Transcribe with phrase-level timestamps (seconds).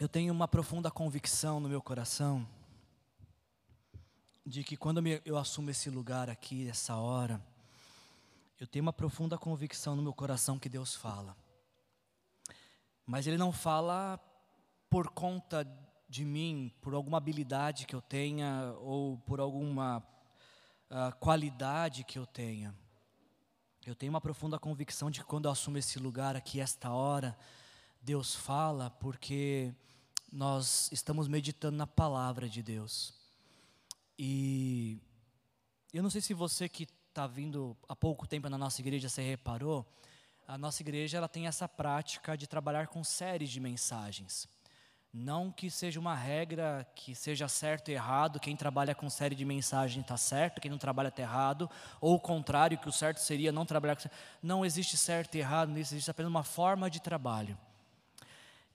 [0.00, 2.48] eu tenho uma profunda convicção no meu coração
[4.46, 7.38] de que quando eu assumo esse lugar aqui, essa hora,
[8.58, 11.36] eu tenho uma profunda convicção no meu coração que Deus fala.
[13.04, 14.18] Mas Ele não fala
[14.88, 15.68] por conta
[16.08, 22.24] de mim, por alguma habilidade que eu tenha ou por alguma uh, qualidade que eu
[22.24, 22.74] tenha.
[23.84, 27.36] Eu tenho uma profunda convicção de que quando eu assumo esse lugar aqui, esta hora,
[28.00, 29.74] Deus fala porque
[30.32, 33.14] nós estamos meditando na palavra de Deus.
[34.18, 34.98] E
[35.92, 39.22] eu não sei se você que está vindo há pouco tempo na nossa igreja, você
[39.22, 39.84] reparou,
[40.46, 44.48] a nossa igreja ela tem essa prática de trabalhar com séries de mensagens.
[45.12, 49.44] Não que seja uma regra que seja certo e errado, quem trabalha com série de
[49.44, 51.68] mensagens está certo, quem não trabalha está errado,
[52.00, 54.08] ou o contrário, que o certo seria não trabalhar com.
[54.40, 57.58] Não existe certo e errado nisso, existe apenas uma forma de trabalho.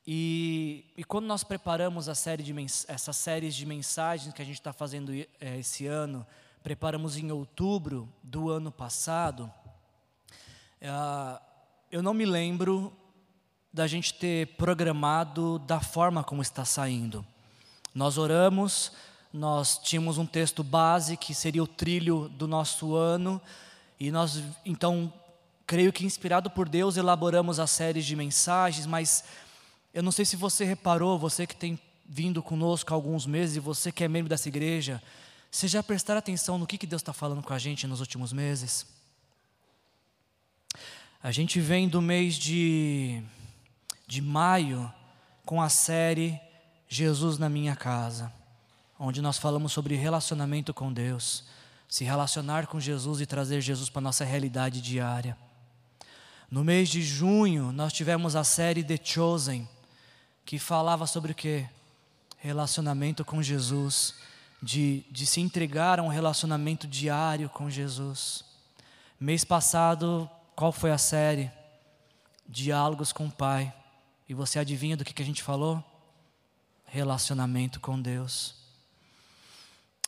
[0.07, 2.53] E, e quando nós preparamos série de
[2.87, 6.25] essas séries de mensagens que a gente está fazendo é, esse ano,
[6.61, 9.51] preparamos em outubro do ano passado,
[10.79, 10.89] é,
[11.91, 12.93] eu não me lembro
[13.73, 17.25] da gente ter programado da forma como está saindo.
[17.93, 18.91] Nós oramos,
[19.33, 23.41] nós tínhamos um texto base que seria o trilho do nosso ano,
[23.99, 25.11] e nós, então,
[25.65, 29.23] creio que inspirado por Deus, elaboramos as séries de mensagens, mas
[29.95, 33.61] eu não sei se você reparou, você que tem vindo conosco há alguns meses e
[33.61, 35.01] você que é membro dessa igreja,
[35.49, 38.33] você já prestar atenção no que, que Deus está falando com a gente nos últimos
[38.33, 38.85] meses?
[41.23, 43.23] A gente vem do mês de,
[44.05, 44.91] de maio
[45.45, 46.37] com a série
[46.89, 48.33] Jesus na Minha Casa,
[48.99, 51.45] onde nós falamos sobre relacionamento com Deus,
[51.87, 55.37] se relacionar com Jesus e trazer Jesus para a nossa realidade diária.
[56.51, 59.67] No mês de junho, nós tivemos a série The Chosen,
[60.45, 61.67] que falava sobre o que?
[62.37, 64.13] Relacionamento com Jesus,
[64.61, 68.43] de, de se entregar a um relacionamento diário com Jesus.
[69.19, 71.51] Mês passado, qual foi a série?
[72.47, 73.73] Diálogos com o Pai.
[74.29, 75.83] E você adivinha do que, que a gente falou?
[76.85, 78.55] Relacionamento com Deus.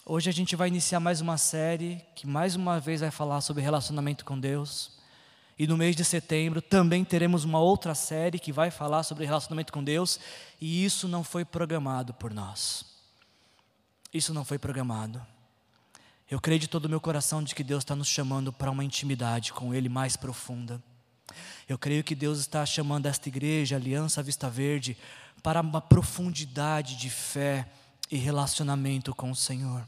[0.05, 3.63] Hoje a gente vai iniciar mais uma série que mais uma vez vai falar sobre
[3.63, 4.96] relacionamento com Deus.
[5.59, 9.73] E no mês de setembro também teremos uma outra série que vai falar sobre relacionamento
[9.73, 10.19] com Deus,
[10.61, 12.85] e isso não foi programado por nós.
[14.13, 15.25] Isso não foi programado.
[16.29, 18.83] Eu creio de todo o meu coração de que Deus está nos chamando para uma
[18.83, 20.81] intimidade com Ele mais profunda.
[21.67, 24.97] Eu creio que Deus está chamando esta igreja, Aliança Vista Verde,
[25.41, 27.67] para uma profundidade de fé
[28.11, 29.87] e relacionamento com o Senhor.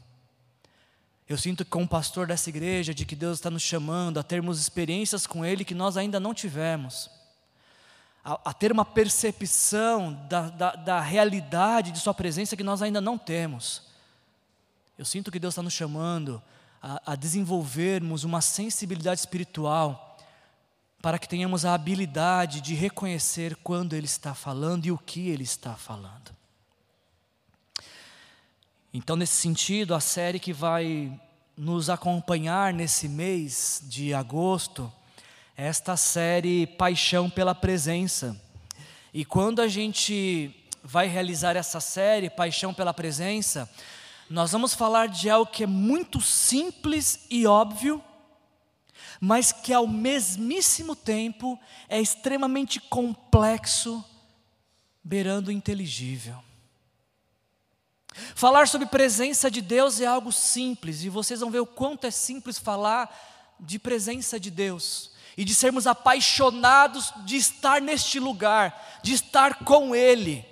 [1.30, 5.28] Eu sinto como pastor dessa igreja de que Deus está nos chamando a termos experiências
[5.28, 7.08] com Ele que nós ainda não tivemos,
[8.24, 13.00] a, a ter uma percepção da, da, da realidade de Sua presença que nós ainda
[13.00, 13.84] não temos.
[14.98, 16.42] Eu sinto que Deus está nos chamando
[16.82, 20.18] a, a desenvolvermos uma sensibilidade espiritual
[21.00, 25.44] para que tenhamos a habilidade de reconhecer quando Ele está falando e o que Ele
[25.44, 26.39] está falando.
[28.92, 31.12] Então, nesse sentido, a série que vai
[31.56, 34.92] nos acompanhar nesse mês de agosto
[35.56, 38.36] é esta série Paixão pela Presença.
[39.14, 40.52] E quando a gente
[40.82, 43.70] vai realizar essa série Paixão pela Presença,
[44.28, 48.02] nós vamos falar de algo que é muito simples e óbvio,
[49.20, 51.56] mas que ao mesmíssimo tempo
[51.88, 54.04] é extremamente complexo,
[55.04, 56.49] beirando o inteligível.
[58.34, 62.10] Falar sobre presença de Deus é algo simples, e vocês vão ver o quanto é
[62.10, 69.12] simples falar de presença de Deus e de sermos apaixonados de estar neste lugar, de
[69.12, 70.44] estar com Ele.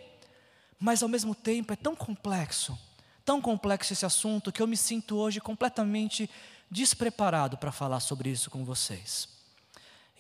[0.78, 2.78] Mas ao mesmo tempo é tão complexo,
[3.24, 6.30] tão complexo esse assunto, que eu me sinto hoje completamente
[6.70, 9.28] despreparado para falar sobre isso com vocês.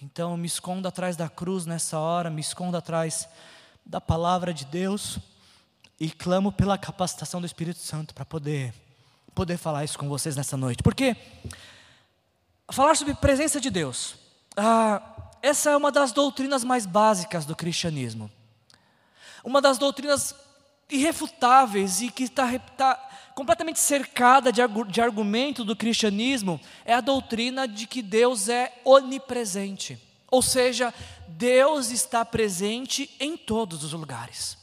[0.02, 3.28] Então me escondo atrás da cruz nessa hora, me escondo atrás
[3.86, 5.18] da palavra de Deus
[6.00, 8.72] e clamo pela capacitação do Espírito Santo para poder
[9.34, 10.82] poder falar isso com vocês nessa noite.
[10.82, 11.16] Porque
[12.72, 14.16] falar sobre presença de Deus,
[14.56, 15.00] ah,
[15.40, 18.28] essa é uma das doutrinas mais básicas do cristianismo.
[19.44, 20.34] Uma das doutrinas
[20.90, 27.68] irrefutáveis e que está tá completamente cercada de, de argumento do cristianismo é a doutrina
[27.68, 29.96] de que Deus é onipresente.
[30.30, 30.92] Ou seja,
[31.28, 34.58] Deus está presente em todos os lugares.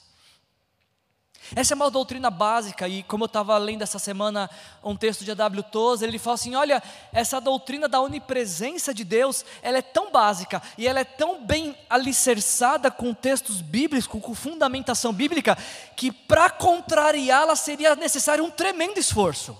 [1.53, 4.49] Essa é uma doutrina básica, e como eu estava lendo essa semana
[4.83, 5.63] um texto de A.W.
[5.63, 6.81] Tozer, ele fala assim: olha,
[7.11, 11.77] essa doutrina da onipresença de Deus, ela é tão básica e ela é tão bem
[11.89, 15.57] alicerçada com textos bíblicos, com fundamentação bíblica,
[15.95, 19.55] que para contrariá-la seria necessário um tremendo esforço,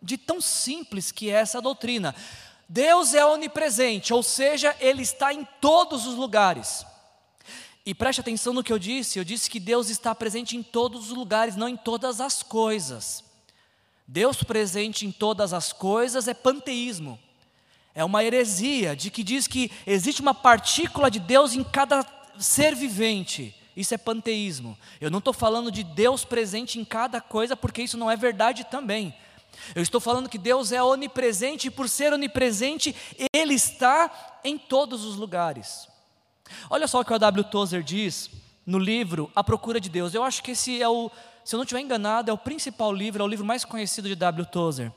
[0.00, 2.14] de tão simples que é essa doutrina.
[2.68, 6.84] Deus é onipresente, ou seja, Ele está em todos os lugares.
[7.86, 11.12] E preste atenção no que eu disse: eu disse que Deus está presente em todos
[11.12, 13.24] os lugares, não em todas as coisas.
[14.08, 17.18] Deus presente em todas as coisas é panteísmo.
[17.94, 22.04] É uma heresia de que diz que existe uma partícula de Deus em cada
[22.38, 23.54] ser vivente.
[23.76, 24.76] Isso é panteísmo.
[25.00, 28.64] Eu não estou falando de Deus presente em cada coisa, porque isso não é verdade
[28.64, 29.14] também.
[29.74, 32.94] Eu estou falando que Deus é onipresente e, por ser onipresente,
[33.32, 35.88] Ele está em todos os lugares.
[36.70, 37.44] Olha só o que o W.
[37.44, 38.30] Tozer diz
[38.64, 40.14] no livro A Procura de Deus.
[40.14, 41.10] Eu acho que esse é o,
[41.44, 44.14] se eu não estiver enganado, é o principal livro, é o livro mais conhecido de
[44.14, 44.46] W.
[44.46, 44.92] Tozer.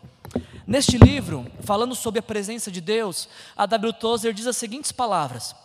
[0.65, 3.93] Neste livro, falando sobre a presença de Deus, a W.
[3.93, 5.55] Tozer diz as seguintes palavras: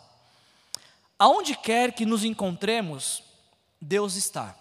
[1.19, 3.23] Aonde quer que nos encontremos,
[3.81, 4.55] Deus está.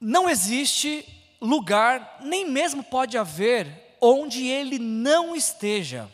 [0.00, 1.06] Não existe
[1.40, 6.10] lugar, nem mesmo pode haver, onde Ele não esteja.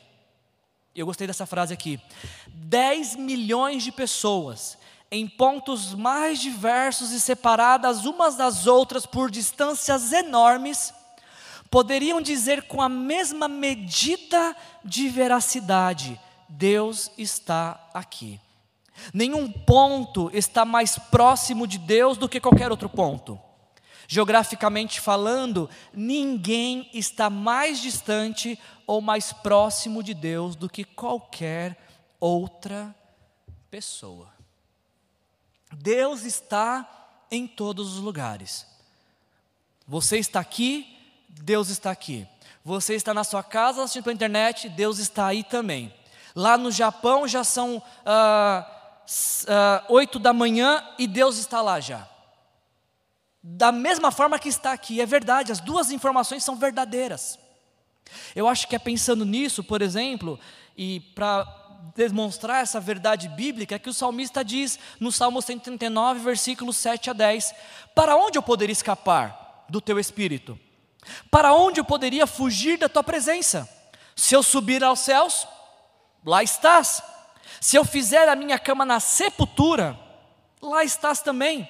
[0.94, 1.98] Eu gostei dessa frase aqui.
[2.48, 4.76] 10 milhões de pessoas,
[5.10, 10.92] em pontos mais diversos e separadas umas das outras por distâncias enormes,
[11.70, 14.54] poderiam dizer com a mesma medida
[14.84, 18.38] de veracidade: Deus está aqui.
[19.14, 23.40] Nenhum ponto está mais próximo de Deus do que qualquer outro ponto.
[24.12, 31.82] Geograficamente falando, ninguém está mais distante ou mais próximo de Deus do que qualquer
[32.20, 32.94] outra
[33.70, 34.28] pessoa.
[35.72, 36.86] Deus está
[37.30, 38.66] em todos os lugares.
[39.88, 40.94] Você está aqui,
[41.26, 42.28] Deus está aqui.
[42.62, 45.90] Você está na sua casa assistindo pela internet, Deus está aí também.
[46.36, 49.00] Lá no Japão já são ah,
[49.48, 52.11] ah, oito da manhã e Deus está lá já
[53.42, 55.00] da mesma forma que está aqui.
[55.00, 57.38] É verdade, as duas informações são verdadeiras.
[58.36, 60.38] Eu acho que é pensando nisso, por exemplo,
[60.76, 61.44] e para
[61.96, 67.54] demonstrar essa verdade bíblica, que o salmista diz no Salmo 139, versículos 7 a 10:
[67.94, 70.58] Para onde eu poderia escapar do teu espírito?
[71.30, 73.68] Para onde eu poderia fugir da tua presença?
[74.14, 75.48] Se eu subir aos céus,
[76.24, 77.02] lá estás.
[77.60, 79.98] Se eu fizer a minha cama na sepultura,
[80.60, 81.68] lá estás também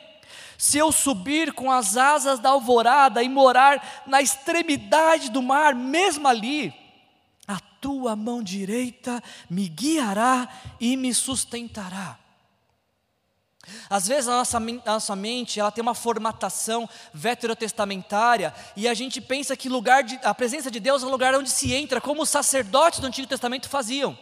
[0.62, 6.28] se eu subir com as asas da alvorada e morar na extremidade do mar, mesmo
[6.28, 6.72] ali,
[7.48, 9.20] a tua mão direita
[9.50, 10.48] me guiará
[10.78, 12.16] e me sustentará.
[13.90, 19.20] Às vezes a nossa, a nossa mente ela tem uma formatação veterotestamentária e a gente
[19.20, 22.22] pensa que lugar de, a presença de Deus é um lugar onde se entra, como
[22.22, 24.16] os sacerdotes do Antigo Testamento faziam.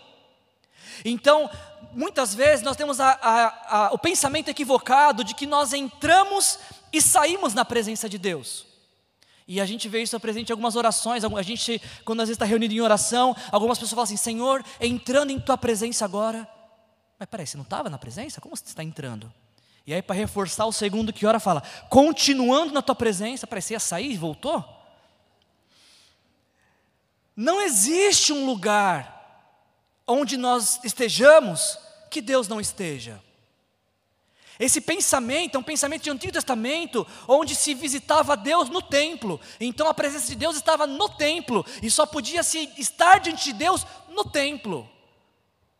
[1.04, 1.50] Então,
[1.92, 6.58] muitas vezes nós temos a, a, a, o pensamento equivocado de que nós entramos
[6.92, 8.66] e saímos na presença de Deus.
[9.46, 11.24] E a gente vê isso presente em algumas orações.
[11.24, 15.30] A gente, quando às vezes está reunido em oração, algumas pessoas falam assim: Senhor, entrando
[15.30, 16.48] em tua presença agora.
[17.18, 18.40] Mas peraí, você não estava na presença?
[18.40, 19.32] Como você está entrando?
[19.86, 23.46] E aí, para reforçar o segundo que ora, fala: continuando na tua presença.
[23.46, 24.64] Peraí, você ia sair e voltou?
[27.34, 29.19] Não existe um lugar
[30.10, 31.78] onde nós estejamos,
[32.10, 33.22] que Deus não esteja.
[34.58, 39.40] Esse pensamento é um pensamento de Antigo Testamento, onde se visitava Deus no templo.
[39.58, 43.52] Então a presença de Deus estava no templo e só podia se estar diante de
[43.54, 44.86] Deus no templo.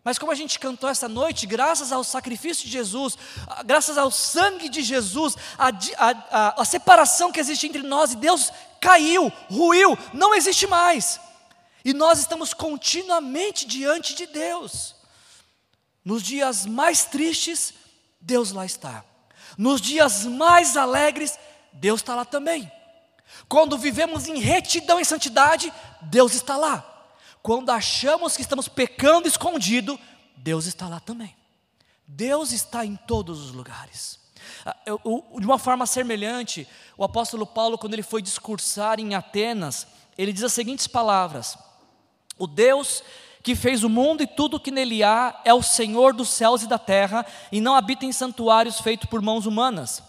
[0.02, 3.18] Mas como a gente cantou essa noite, graças ao sacrifício de Jesus,
[3.66, 8.16] graças ao sangue de Jesus, a, a, a, a separação que existe entre nós e
[8.16, 8.50] Deus
[8.80, 11.20] caiu, ruiu, não existe mais.
[11.84, 14.94] E nós estamos continuamente diante de Deus.
[16.04, 17.74] Nos dias mais tristes,
[18.20, 19.04] Deus lá está.
[19.56, 21.38] Nos dias mais alegres,
[21.72, 22.70] Deus está lá também.
[23.48, 25.72] Quando vivemos em retidão e santidade,
[26.02, 26.86] Deus está lá.
[27.42, 29.98] Quando achamos que estamos pecando escondido,
[30.36, 31.34] Deus está lá também.
[32.06, 34.18] Deus está em todos os lugares.
[34.64, 34.76] Ah,
[35.38, 39.86] de uma forma semelhante, o apóstolo Paulo, quando ele foi discursar em Atenas,
[40.18, 41.56] ele diz as seguintes palavras:
[42.40, 43.04] o Deus
[43.42, 46.62] que fez o mundo e tudo o que nele há é o Senhor dos céus
[46.62, 50.02] e da terra e não habita em santuários feitos por mãos humanas.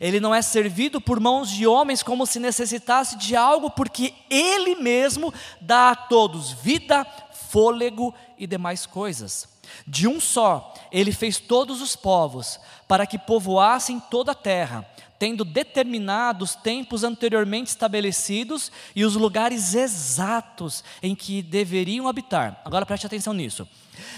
[0.00, 4.74] Ele não é servido por mãos de homens como se necessitasse de algo, porque Ele
[4.76, 9.48] mesmo dá a todos vida, fôlego e demais coisas.
[9.86, 14.88] De um só, Ele fez todos os povos, para que povoassem toda a terra,
[15.18, 22.60] tendo determinado os tempos anteriormente estabelecidos e os lugares exatos em que deveriam habitar.
[22.64, 23.68] Agora preste atenção nisso.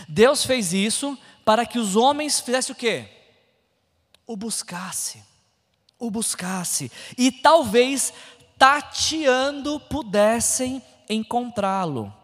[0.08, 3.08] Deus fez isso para que os homens fizessem o quê?
[4.26, 5.22] O buscasse.
[5.98, 6.92] O buscasse.
[7.16, 8.12] E talvez
[8.58, 12.14] tateando pudessem encontrá-lo.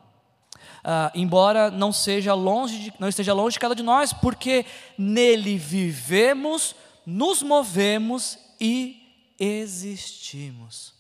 [0.84, 4.64] Uh, embora não seja longe de, não esteja longe de cada de nós, porque
[4.96, 10.94] nele vivemos, nos movemos e existimos.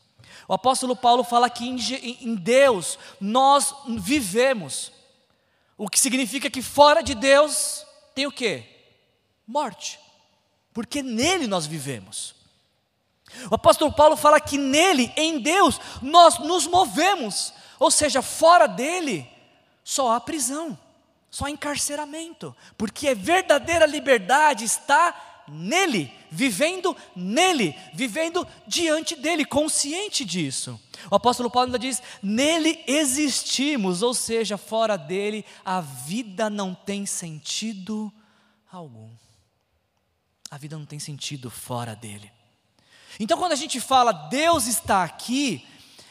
[0.48, 4.92] O apóstolo Paulo fala que em, Deus nós vivemos,
[5.76, 7.84] o que significa que fora de Deus
[8.14, 8.64] tem o que?
[9.46, 9.98] Morte,
[10.72, 12.34] porque nele nós vivemos.
[13.50, 19.28] O apóstolo Paulo fala que nele, em Deus, nós nos movemos, ou seja, fora dele,
[19.82, 20.78] só há prisão,
[21.30, 30.24] só há encarceramento, porque a verdadeira liberdade está nele, vivendo nele, vivendo diante dele, consciente
[30.24, 30.80] disso.
[31.10, 37.06] O apóstolo Paulo ainda diz: nele existimos, ou seja, fora dele a vida não tem
[37.06, 38.12] sentido
[38.70, 39.10] algum.
[40.50, 42.30] A vida não tem sentido fora dele.
[43.18, 45.66] Então, quando a gente fala Deus está aqui,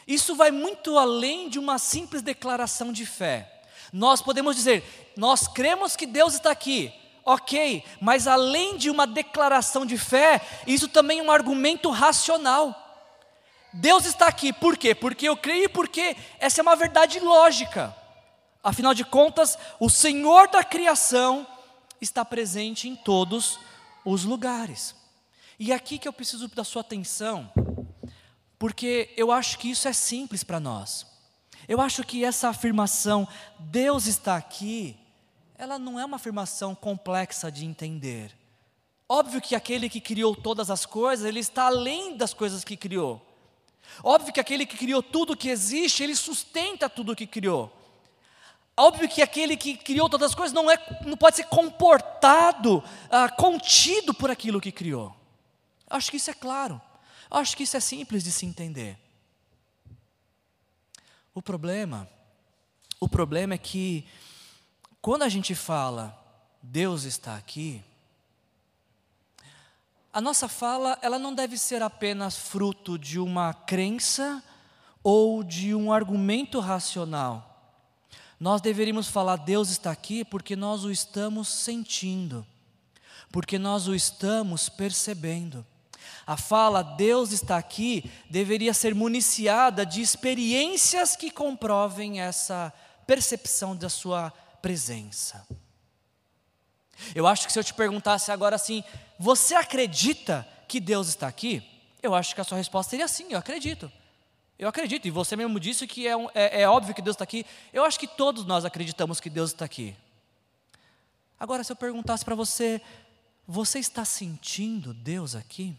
[0.07, 3.51] isso vai muito além de uma simples declaração de fé.
[3.91, 6.93] Nós podemos dizer, nós cremos que Deus está aqui,
[7.25, 12.83] ok, mas além de uma declaração de fé, isso também é um argumento racional.
[13.73, 14.93] Deus está aqui, por quê?
[14.93, 17.93] Porque eu creio e porque essa é uma verdade lógica.
[18.63, 21.45] Afinal de contas, o Senhor da criação
[21.99, 23.59] está presente em todos
[24.05, 24.95] os lugares.
[25.59, 27.51] E é aqui que eu preciso da sua atenção,
[28.59, 31.05] porque eu acho que isso é simples para nós.
[31.67, 33.27] Eu acho que essa afirmação,
[33.59, 34.97] Deus está aqui,
[35.57, 38.35] ela não é uma afirmação complexa de entender.
[39.07, 43.21] Óbvio que aquele que criou todas as coisas, ele está além das coisas que criou.
[44.03, 47.71] Óbvio que aquele que criou tudo que existe, ele sustenta tudo que criou.
[48.75, 53.29] Óbvio que aquele que criou todas as coisas não, é, não pode ser comportado, ah,
[53.29, 55.15] contido por aquilo que criou.
[55.89, 56.81] Acho que isso é claro.
[57.31, 58.97] Acho que isso é simples de se entender.
[61.33, 62.09] O problema,
[62.99, 64.05] o problema é que
[65.05, 66.19] quando a gente fala
[66.63, 67.83] Deus está aqui,
[70.11, 74.43] a nossa fala ela não deve ser apenas fruto de uma crença
[75.03, 77.77] ou de um argumento racional.
[78.39, 82.43] Nós deveríamos falar Deus está aqui porque nós o estamos sentindo,
[83.31, 85.63] porque nós o estamos percebendo.
[86.25, 92.73] A fala Deus está aqui deveria ser municiada de experiências que comprovem essa
[93.05, 94.33] percepção da sua
[94.65, 95.47] presença.
[97.13, 98.83] Eu acho que se eu te perguntasse agora assim,
[99.19, 101.63] você acredita que Deus está aqui?
[102.01, 103.91] Eu acho que a sua resposta seria sim, eu acredito.
[104.57, 107.23] Eu acredito, e você mesmo disse que é, um, é, é óbvio que Deus está
[107.23, 107.45] aqui.
[107.71, 109.95] Eu acho que todos nós acreditamos que Deus está aqui.
[111.39, 112.81] Agora, se eu perguntasse para você,
[113.47, 115.77] você está sentindo Deus aqui?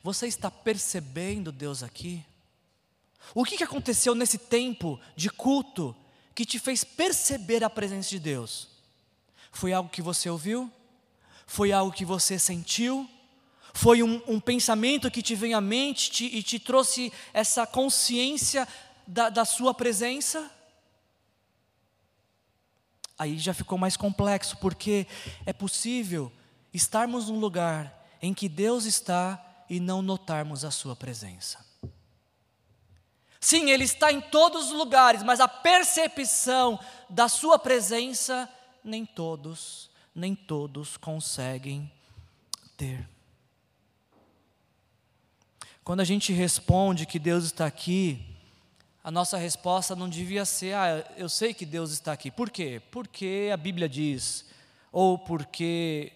[0.00, 2.24] Você está percebendo Deus aqui?
[3.34, 5.96] O que aconteceu nesse tempo de culto
[6.34, 8.68] que te fez perceber a presença de Deus?
[9.52, 10.70] Foi algo que você ouviu?
[11.46, 13.08] Foi algo que você sentiu?
[13.72, 18.66] Foi um, um pensamento que te veio à mente te, e te trouxe essa consciência
[19.06, 20.50] da, da sua presença?
[23.18, 25.06] Aí já ficou mais complexo, porque
[25.46, 26.32] é possível
[26.72, 31.64] estarmos num lugar em que Deus está e não notarmos a Sua presença.
[33.44, 38.48] Sim, Ele está em todos os lugares, mas a percepção da Sua presença,
[38.82, 41.92] nem todos, nem todos conseguem
[42.74, 43.06] ter.
[45.84, 48.24] Quando a gente responde que Deus está aqui,
[49.02, 52.30] a nossa resposta não devia ser, ah, eu sei que Deus está aqui.
[52.30, 52.80] Por quê?
[52.90, 54.46] Porque a Bíblia diz,
[54.90, 56.14] ou porque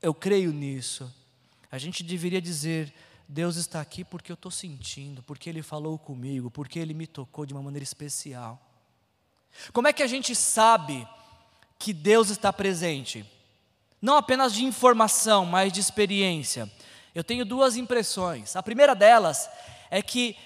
[0.00, 1.12] eu creio nisso.
[1.72, 2.94] A gente deveria dizer:
[3.32, 7.46] Deus está aqui porque eu estou sentindo, porque Ele falou comigo, porque Ele me tocou
[7.46, 8.60] de uma maneira especial.
[9.72, 11.06] Como é que a gente sabe
[11.78, 13.24] que Deus está presente?
[14.02, 16.68] Não apenas de informação, mas de experiência.
[17.14, 18.56] Eu tenho duas impressões.
[18.56, 19.48] A primeira delas
[19.92, 20.36] é que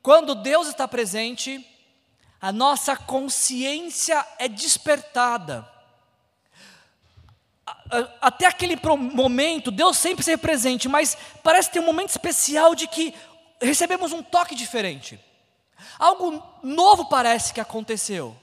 [0.00, 1.66] quando Deus está presente,
[2.40, 5.68] a nossa consciência é despertada
[8.20, 13.14] até aquele momento, Deus sempre esteve presente, mas parece ter um momento especial de que
[13.60, 15.18] recebemos um toque diferente.
[15.98, 18.36] Algo novo parece que aconteceu.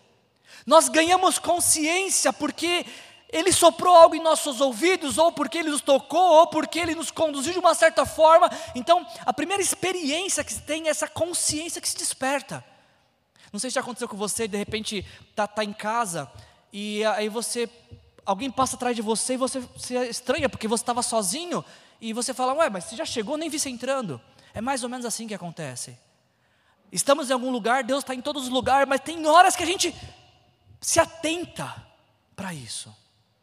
[0.65, 2.85] Nós ganhamos consciência porque
[3.29, 7.11] ele soprou algo em nossos ouvidos, ou porque ele nos tocou, ou porque ele nos
[7.11, 8.49] conduziu de uma certa forma.
[8.73, 12.63] Então, a primeira experiência que se tem é essa consciência que se desperta.
[13.51, 16.29] Não sei se já aconteceu com você, de repente está tá em casa
[16.71, 17.69] e aí você,
[18.27, 21.63] alguém passa atrás de você e você se estranha porque você estava sozinho
[22.01, 24.22] e você fala, ué, mas você já chegou, nem vi você entrando.
[24.53, 25.98] É mais ou menos assim que acontece.
[26.91, 29.65] Estamos em algum lugar, Deus está em todos os lugares, mas tem horas que a
[29.65, 29.96] gente
[30.81, 31.74] se atenta
[32.36, 32.93] para isso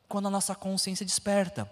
[0.07, 1.71] quando a nossa consciência desperta.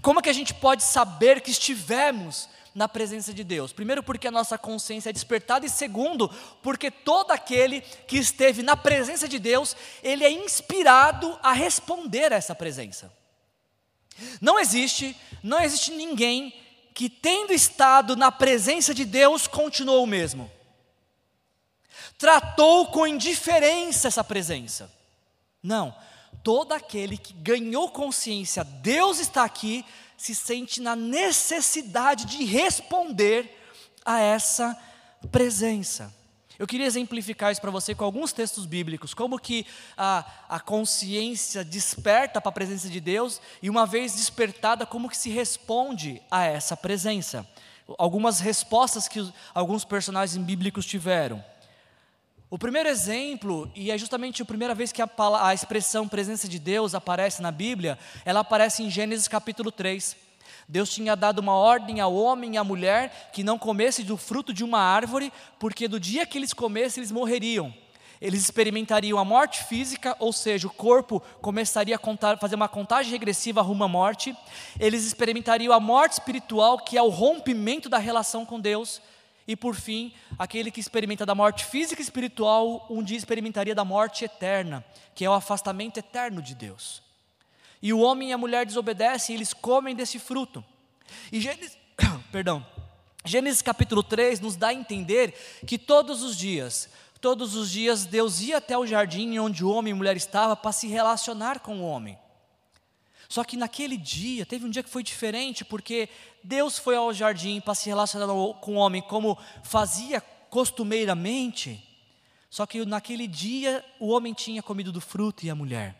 [0.00, 3.72] Como é que a gente pode saber que estivemos na presença de Deus?
[3.72, 6.28] Primeiro, porque a nossa consciência é despertada, e segundo,
[6.62, 12.36] porque todo aquele que esteve na presença de Deus, ele é inspirado a responder a
[12.36, 13.12] essa presença.
[14.40, 16.54] Não existe, não existe ninguém
[16.94, 20.50] que tendo estado na presença de Deus continuou o mesmo.
[22.16, 24.90] Tratou com indiferença essa presença.
[25.60, 25.94] Não,
[26.44, 29.84] todo aquele que ganhou consciência, Deus está aqui,
[30.16, 33.60] se sente na necessidade de responder
[34.04, 34.76] a essa
[35.30, 36.12] presença.
[36.56, 39.66] Eu queria exemplificar isso para você com alguns textos bíblicos, como que
[39.96, 45.16] a, a consciência desperta para a presença de Deus e uma vez despertada, como que
[45.16, 47.46] se responde a essa presença.
[47.98, 51.44] Algumas respostas que alguns personagens bíblicos tiveram.
[52.50, 55.08] O primeiro exemplo, e é justamente a primeira vez que a,
[55.40, 60.16] a expressão presença de Deus aparece na Bíblia, ela aparece em Gênesis capítulo 3.
[60.68, 64.52] Deus tinha dado uma ordem ao homem e à mulher que não comessem do fruto
[64.52, 67.74] de uma árvore, porque do dia que eles comessem, eles morreriam.
[68.20, 73.10] Eles experimentariam a morte física, ou seja, o corpo começaria a contar, fazer uma contagem
[73.10, 74.36] regressiva rumo à morte.
[74.78, 79.00] Eles experimentariam a morte espiritual, que é o rompimento da relação com Deus.
[79.46, 83.84] E por fim, aquele que experimenta da morte física e espiritual, um dia experimentaria da
[83.84, 84.84] morte eterna,
[85.14, 87.02] que é o afastamento eterno de Deus.
[87.82, 90.64] E o homem e a mulher desobedecem, e eles comem desse fruto.
[91.30, 91.76] E Gênesis,
[92.32, 92.64] perdão,
[93.22, 95.34] Gênesis capítulo 3 nos dá a entender
[95.66, 96.88] que todos os dias,
[97.20, 100.56] todos os dias Deus ia até o jardim onde o homem e a mulher estavam
[100.56, 102.18] para se relacionar com o homem.
[103.34, 106.08] Só que naquele dia, teve um dia que foi diferente, porque
[106.40, 108.28] Deus foi ao jardim para se relacionar
[108.60, 111.82] com o homem como fazia costumeiramente.
[112.48, 115.96] Só que naquele dia o homem tinha comido do fruto e a mulher.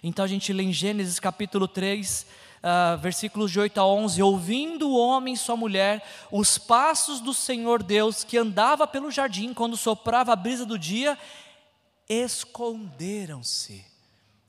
[0.00, 2.26] Então a gente lê em Gênesis capítulo 3, uh,
[2.62, 7.34] ah, versículos de 8 a 11: Ouvindo o homem e sua mulher os passos do
[7.34, 11.18] Senhor Deus que andava pelo jardim quando soprava a brisa do dia,
[12.08, 13.84] esconderam-se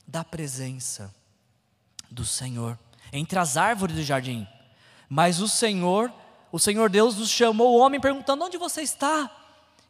[0.07, 1.17] da presença
[2.09, 2.77] do Senhor,
[3.11, 4.47] entre as árvores do jardim.
[5.09, 6.11] Mas o Senhor,
[6.51, 9.31] o Senhor Deus nos chamou o homem perguntando: Onde você está?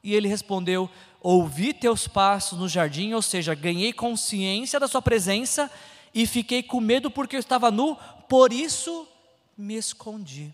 [0.04, 0.90] E ele respondeu:
[1.22, 5.70] Ouvi teus passos no jardim, ou seja, ganhei consciência da sua presença
[6.14, 7.98] e fiquei com medo porque eu estava nu,
[8.30, 9.08] por isso
[9.58, 10.54] me escondi.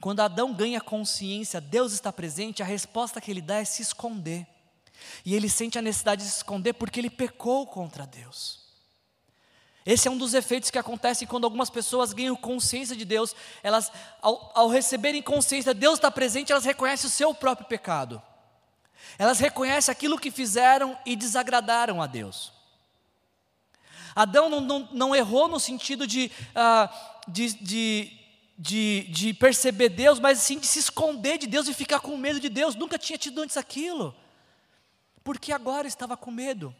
[0.00, 4.46] Quando Adão ganha consciência, Deus está presente, a resposta que ele dá é se esconder.
[5.24, 8.65] E ele sente a necessidade de se esconder porque ele pecou contra Deus.
[9.86, 13.36] Esse é um dos efeitos que acontecem quando algumas pessoas ganham consciência de Deus.
[13.62, 18.20] Elas, ao, ao receberem consciência, Deus está presente, elas reconhecem o seu próprio pecado.
[19.16, 22.52] Elas reconhecem aquilo que fizeram e desagradaram a Deus.
[24.12, 28.20] Adão não, não, não errou no sentido de, uh, de, de,
[28.58, 32.40] de, de perceber Deus, mas sim de se esconder de Deus e ficar com medo
[32.40, 32.74] de Deus.
[32.74, 34.16] Nunca tinha tido antes aquilo.
[35.22, 36.74] Porque agora estava com medo.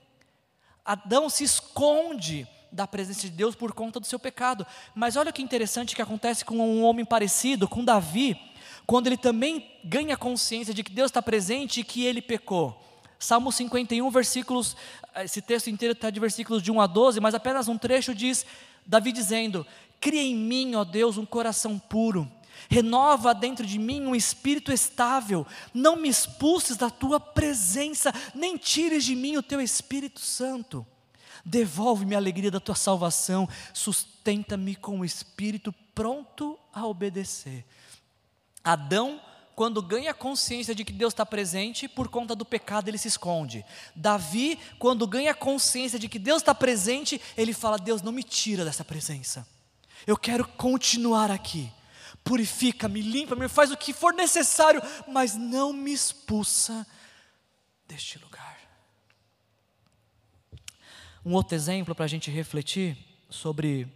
[0.84, 4.66] Adão se esconde da presença de Deus por conta do seu pecado.
[4.94, 8.38] Mas olha que interessante que acontece com um homem parecido, com Davi,
[8.86, 12.80] quando ele também ganha consciência de que Deus está presente e que ele pecou.
[13.18, 14.76] Salmo 51, versículos,
[15.16, 18.44] esse texto inteiro está de versículos de 1 a 12, mas apenas um trecho diz,
[18.86, 19.66] Davi dizendo:
[19.98, 22.30] Cria em mim, ó Deus, um coração puro,
[22.68, 29.02] renova dentro de mim um espírito estável, não me expulses da tua presença, nem tires
[29.02, 30.86] de mim o teu Espírito Santo.
[31.48, 37.64] Devolve-me a alegria da tua salvação, sustenta-me com o espírito pronto a obedecer.
[38.64, 39.20] Adão,
[39.54, 43.64] quando ganha consciência de que Deus está presente, por conta do pecado ele se esconde.
[43.94, 48.64] Davi, quando ganha consciência de que Deus está presente, ele fala: Deus, não me tira
[48.64, 49.46] dessa presença.
[50.04, 51.72] Eu quero continuar aqui.
[52.24, 56.84] Purifica-me, limpa-me, faz o que for necessário, mas não me expulsa
[57.86, 58.35] deste lugar.
[61.26, 62.96] Um outro exemplo para a gente refletir
[63.28, 63.88] sobre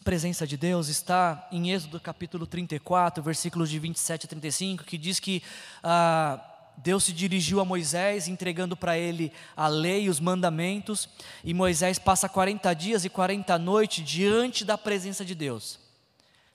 [0.00, 4.96] a presença de Deus está em Êxodo capítulo 34, versículos de 27 a 35, que
[4.96, 5.42] diz que
[5.82, 6.38] ah,
[6.76, 11.08] Deus se dirigiu a Moisés, entregando para ele a lei, os mandamentos,
[11.42, 15.80] e Moisés passa 40 dias e 40 noites diante da presença de Deus.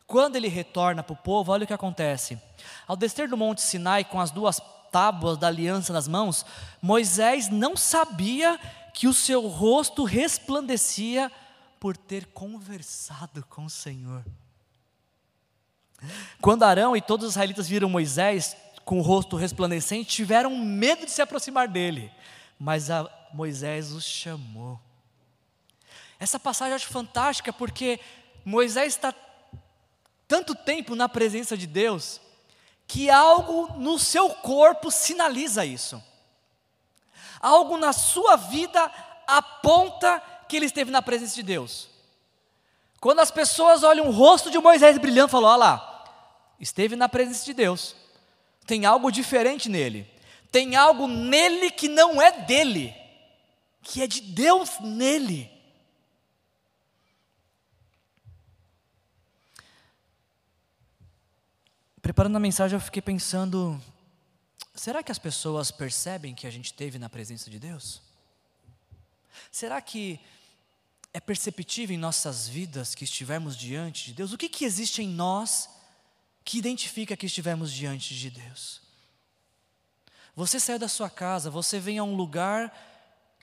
[0.08, 2.42] Quando ele retorna para o povo, olha o que acontece.
[2.88, 4.62] Ao descer do Monte Sinai com as duas
[4.94, 6.46] tábuas da aliança nas mãos,
[6.82, 8.58] Moisés não sabia
[8.94, 11.32] que o seu rosto resplandecia
[11.80, 14.24] por ter conversado com o Senhor.
[16.42, 21.12] Quando Arão e todos os israelitas viram Moisés com o rosto resplandecente, tiveram medo de
[21.12, 22.12] se aproximar dele,
[22.58, 22.88] mas
[23.34, 24.80] Moisés os chamou.
[26.20, 28.00] Essa passagem eu acho fantástica porque
[28.44, 29.14] Moisés está
[30.28, 32.20] tanto tempo na presença de Deus
[32.88, 36.04] que algo no seu corpo sinaliza isso.
[37.40, 38.92] Algo na sua vida
[39.28, 41.90] aponta que ele esteve na presença de Deus.
[43.00, 46.04] Quando as pessoas olham o rosto de Moisés brilhando, falam: olha lá,
[46.60, 47.96] esteve na presença de Deus.
[48.66, 50.08] Tem algo diferente nele.
[50.52, 52.94] Tem algo nele que não é dele,
[53.82, 55.50] que é de Deus nele.
[62.02, 63.80] Preparando a mensagem, eu fiquei pensando:
[64.80, 68.02] será que as pessoas percebem que a gente teve na presença de Deus?
[69.52, 70.20] Será que
[71.14, 74.32] é perceptível em nossas vidas que estivermos diante de Deus?
[74.32, 75.70] O que, que existe em nós
[76.46, 78.82] que identifica que estivemos diante de Deus?
[80.34, 82.74] Você saiu da sua casa, você vem a um lugar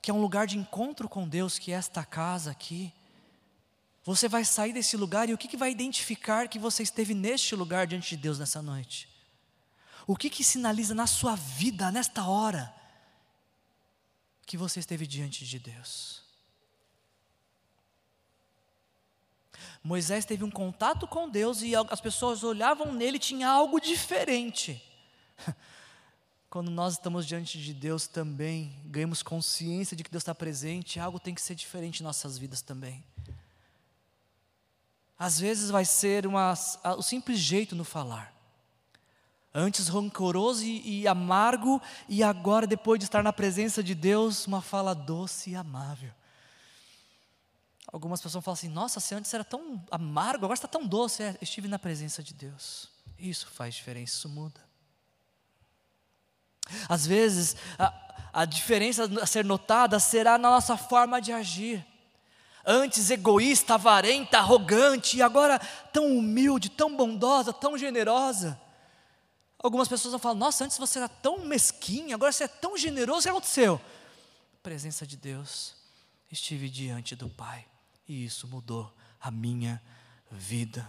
[0.01, 2.93] que é um lugar de encontro com Deus, que é esta casa aqui.
[4.03, 7.55] Você vai sair desse lugar e o que, que vai identificar que você esteve neste
[7.55, 9.16] lugar diante de Deus nessa noite?
[10.07, 12.73] O que, que sinaliza na sua vida, nesta hora,
[14.45, 16.23] que você esteve diante de Deus?
[19.83, 24.81] Moisés teve um contato com Deus e as pessoas olhavam nele, tinha algo diferente.
[26.49, 31.19] Quando nós estamos diante de Deus também, ganhamos consciência de que Deus está presente, algo
[31.19, 33.03] tem que ser diferente em nossas vidas também.
[35.19, 36.53] Às vezes vai ser uma,
[36.97, 38.36] o simples jeito no falar.
[39.59, 44.93] Antes rancoroso e, amargo, e agora, depois de estar na presença de Deus, uma fala
[44.93, 46.11] doce e amável.
[47.91, 51.23] Algumas pessoas falam assim: Nossa, você antes era tão amargo, agora está tão doce.
[51.23, 52.87] É, estive na presença de Deus.
[53.17, 54.61] Isso faz diferença, isso muda.
[56.87, 57.91] Às vezes, a,
[58.31, 61.83] a diferença a ser notada será na nossa forma de agir.
[62.63, 65.57] Antes egoísta, avarenta, arrogante, e agora
[65.91, 68.66] tão humilde, tão bondosa, tão generosa.
[69.59, 73.19] Algumas pessoas vão falar: Nossa, antes você era tão mesquinho, agora você é tão generoso,
[73.19, 73.81] o que aconteceu?
[74.61, 75.75] Presença de Deus,
[76.31, 77.65] estive diante do Pai
[78.07, 79.81] e isso mudou a minha
[80.31, 80.87] vida.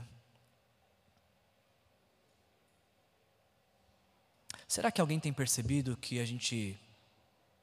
[4.66, 6.78] Será que alguém tem percebido que a gente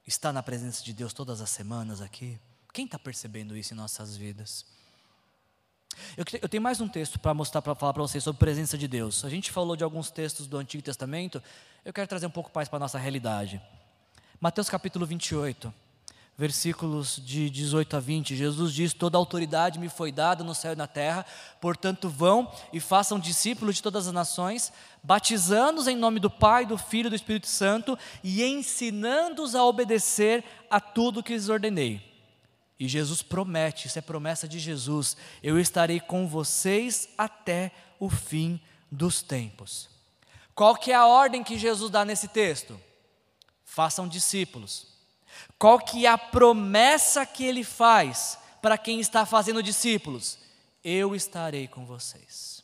[0.08, 2.40] está na presença de Deus todas as semanas aqui?
[2.74, 4.66] Quem está percebendo isso em nossas vidas?
[6.18, 8.88] Eu, tenho mais um texto para mostrar, para falar para vocês sobre a presença de
[8.88, 9.26] Deus.
[9.26, 11.42] A gente falou de alguns textos do Antigo Testamento,
[11.84, 13.62] eu quero trazer um pouco mais para a nossa realidade.
[14.40, 15.74] Mateus capítulo 28
[16.38, 20.76] versículos de 18 a 20, Jesus diz: Toda autoridade me foi dada no céu e
[20.76, 21.26] na terra,
[21.62, 26.78] portanto, vão e façam discípulos de todas as nações, batizando-os em nome do Pai, do
[26.78, 32.15] Filho e do Espírito Santo e ensinando-os a obedecer a tudo que lhes ordenei.
[32.80, 38.60] E Jesus promete, isso é promessa de Jesus: eu estarei com vocês até o fim
[38.92, 39.90] dos tempos.
[40.54, 42.80] Qual que é a ordem que Jesus dá nesse texto?
[43.64, 44.88] Façam discípulos.
[45.58, 50.38] Qual que é a promessa que ele faz para quem está fazendo discípulos?
[50.84, 52.64] Eu estarei com vocês.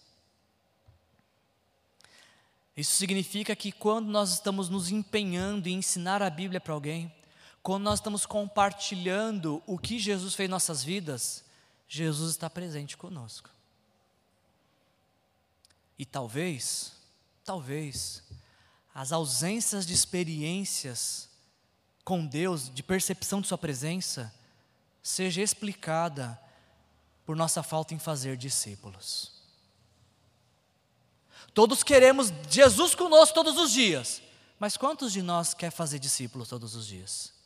[2.76, 7.14] Isso significa que quando nós estamos nos empenhando em ensinar a Bíblia para alguém,
[7.64, 11.44] quando nós estamos compartilhando o que Jesus fez em nossas vidas,
[11.88, 13.50] Jesus está presente conosco.
[15.98, 16.94] E talvez,
[17.46, 18.24] talvez,
[18.94, 21.30] as ausências de experiências
[22.04, 24.34] com Deus, de percepção de Sua presença,
[25.04, 26.40] seja explicada
[27.26, 29.32] por nossa falta em fazer discípulos.
[31.54, 34.22] Todos queremos Jesus conosco todos os dias,
[34.58, 37.41] mas quantos de nós quer fazer discípulos todos os dias?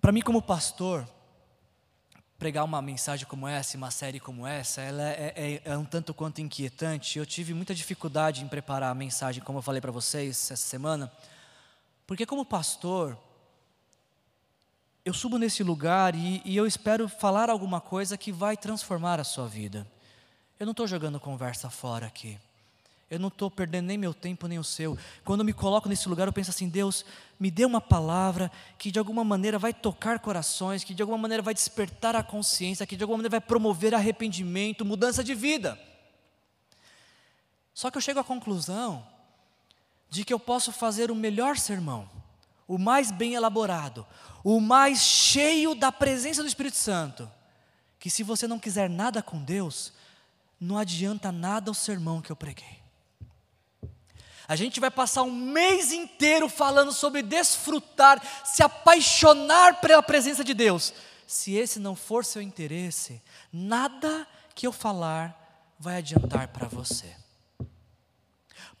[0.00, 1.06] Para mim, como pastor,
[2.38, 6.14] pregar uma mensagem como essa, uma série como essa, ela é, é, é, um tanto
[6.14, 7.18] quanto inquietante.
[7.18, 11.12] Eu tive muita dificuldade em preparar a mensagem, como eu falei para vocês essa semana,
[12.06, 13.18] porque como pastor,
[15.04, 19.24] eu subo nesse lugar e, e eu espero falar alguma coisa que vai transformar a
[19.24, 19.86] sua vida.
[20.58, 22.38] Eu não estou jogando conversa fora aqui.
[23.10, 24.96] Eu não estou perdendo nem meu tempo nem o seu.
[25.24, 27.04] Quando eu me coloco nesse lugar, eu penso assim: Deus,
[27.40, 31.42] me dê uma palavra que de alguma maneira vai tocar corações, que de alguma maneira
[31.42, 35.76] vai despertar a consciência, que de alguma maneira vai promover arrependimento, mudança de vida.
[37.74, 39.04] Só que eu chego à conclusão
[40.08, 42.08] de que eu posso fazer o melhor sermão,
[42.68, 44.06] o mais bem elaborado,
[44.44, 47.28] o mais cheio da presença do Espírito Santo,
[47.98, 49.92] que se você não quiser nada com Deus,
[50.60, 52.79] não adianta nada o sermão que eu preguei.
[54.50, 60.52] A gente vai passar um mês inteiro falando sobre desfrutar, se apaixonar pela presença de
[60.52, 60.92] Deus.
[61.24, 67.14] Se esse não for seu interesse, nada que eu falar vai adiantar para você.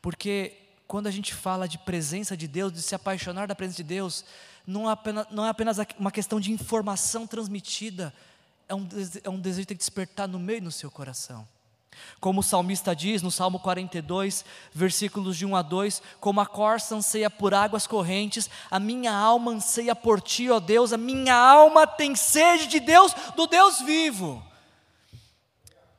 [0.02, 3.84] Porque quando a gente fala de presença de Deus, de se apaixonar da presença de
[3.84, 4.24] Deus,
[4.66, 8.12] não é apenas, não é apenas uma questão de informação transmitida,
[8.68, 8.88] é um,
[9.22, 11.46] é um desejo que tem que despertar no meio do seu coração.
[12.20, 16.94] Como o salmista diz no Salmo 42, versículos de 1 a 2: Como a corça
[16.94, 21.86] anseia por águas correntes, a minha alma anseia por ti, ó Deus, a minha alma
[21.86, 24.44] tem sede de Deus, do Deus vivo.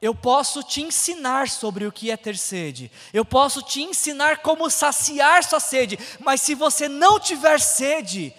[0.01, 4.69] Eu posso te ensinar sobre o que é ter sede, eu posso te ensinar como
[4.69, 8.33] saciar sua sede, mas se você não tiver sede,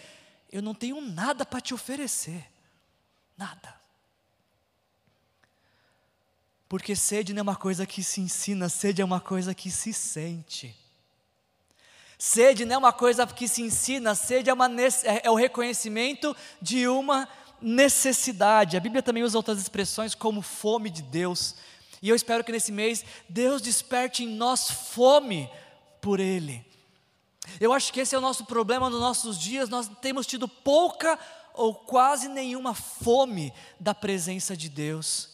[0.50, 2.50] eu não tenho nada para te oferecer,
[3.36, 3.81] nada.
[6.72, 9.92] Porque sede não é uma coisa que se ensina, sede é uma coisa que se
[9.92, 10.74] sente.
[12.16, 16.34] Sede não é uma coisa que se ensina, sede é, uma, é, é o reconhecimento
[16.62, 17.28] de uma
[17.60, 18.78] necessidade.
[18.78, 21.56] A Bíblia também usa outras expressões como fome de Deus.
[22.00, 25.50] E eu espero que nesse mês Deus desperte em nós fome
[26.00, 26.64] por Ele.
[27.60, 31.18] Eu acho que esse é o nosso problema nos nossos dias, nós temos tido pouca
[31.52, 35.31] ou quase nenhuma fome da presença de Deus.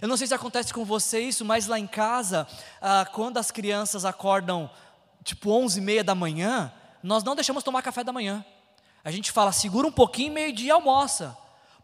[0.00, 2.46] Eu não sei se acontece com você isso, mas lá em casa,
[2.80, 4.70] ah, quando as crianças acordam
[5.24, 6.72] tipo 11 e meia da manhã,
[7.02, 8.44] nós não deixamos tomar café da manhã.
[9.02, 11.36] A gente fala, segura um pouquinho, meio-dia almoça.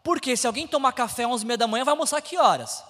[0.03, 2.83] Porque se alguém tomar café às 11 e meia da manhã, vai almoçar que horas?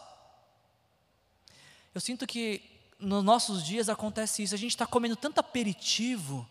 [1.96, 2.62] Eu sinto que
[3.00, 4.54] nos nossos dias acontece isso.
[4.54, 6.48] A gente está comendo tanto aperitivo,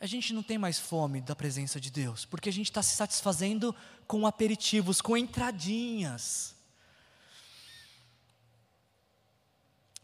[0.00, 2.94] a gente não tem mais fome da presença de Deus, porque a gente está se
[2.94, 3.74] satisfazendo
[4.06, 6.54] com aperitivos, com entradinhas.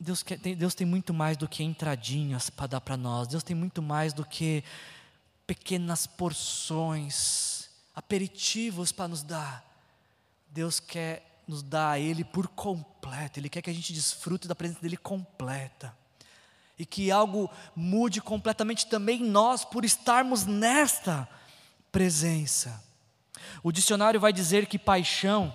[0.04, 3.42] Deus, quer, tem, Deus tem muito mais do que entradinhas para dar para nós, Deus
[3.42, 4.62] tem muito mais do que
[5.46, 9.64] pequenas porções, aperitivos para nos dar.
[10.50, 14.54] Deus quer nos dar a Ele por completo, Ele quer que a gente desfrute da
[14.54, 15.96] presença dEle completa.
[16.78, 21.26] E que algo mude completamente também nós por estarmos nesta
[21.90, 22.84] presença.
[23.62, 25.54] O dicionário vai dizer que paixão,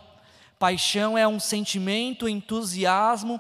[0.58, 3.40] paixão é um sentimento, entusiasmo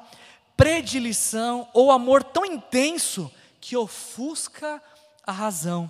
[0.60, 4.84] predileção ou amor tão intenso que ofusca
[5.26, 5.90] a razão.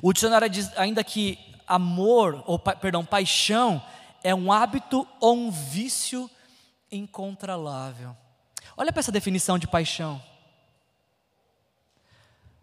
[0.00, 3.84] O dicionário diz ainda que amor, ou perdão, paixão
[4.22, 6.30] é um hábito ou um vício
[6.92, 8.16] incontrolável.
[8.76, 10.22] Olha para essa definição de paixão.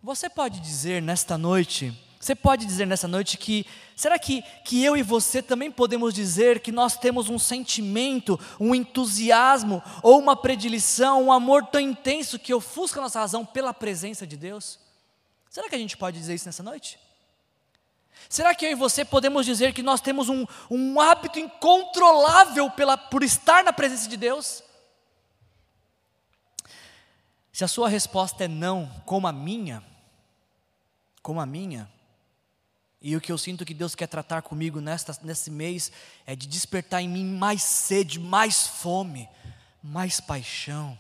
[0.02, 3.66] Você pode dizer nesta noite você pode dizer nessa noite que,
[3.98, 8.74] será que, que eu e você também podemos dizer que nós temos um sentimento, um
[8.74, 14.38] entusiasmo, ou uma predileção, um amor tão intenso que ofusca nossa razão pela presença de
[14.38, 14.80] Deus?
[15.50, 16.98] Será que a gente pode dizer isso nessa noite?
[18.30, 22.98] Será que eu e você podemos dizer que nós temos um, um hábito incontrolável pela,
[22.98, 24.64] por estar na presença de Deus?
[27.52, 29.84] Se a sua resposta é não, como a minha,
[31.22, 31.92] como a minha,
[33.04, 35.92] e o que eu sinto que Deus quer tratar comigo nesta, nesse mês
[36.26, 39.28] é de despertar em mim mais sede, mais fome,
[39.84, 40.98] mais paixão.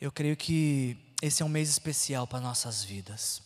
[0.00, 3.40] Eu creio que esse é um mês especial para nossas vidas.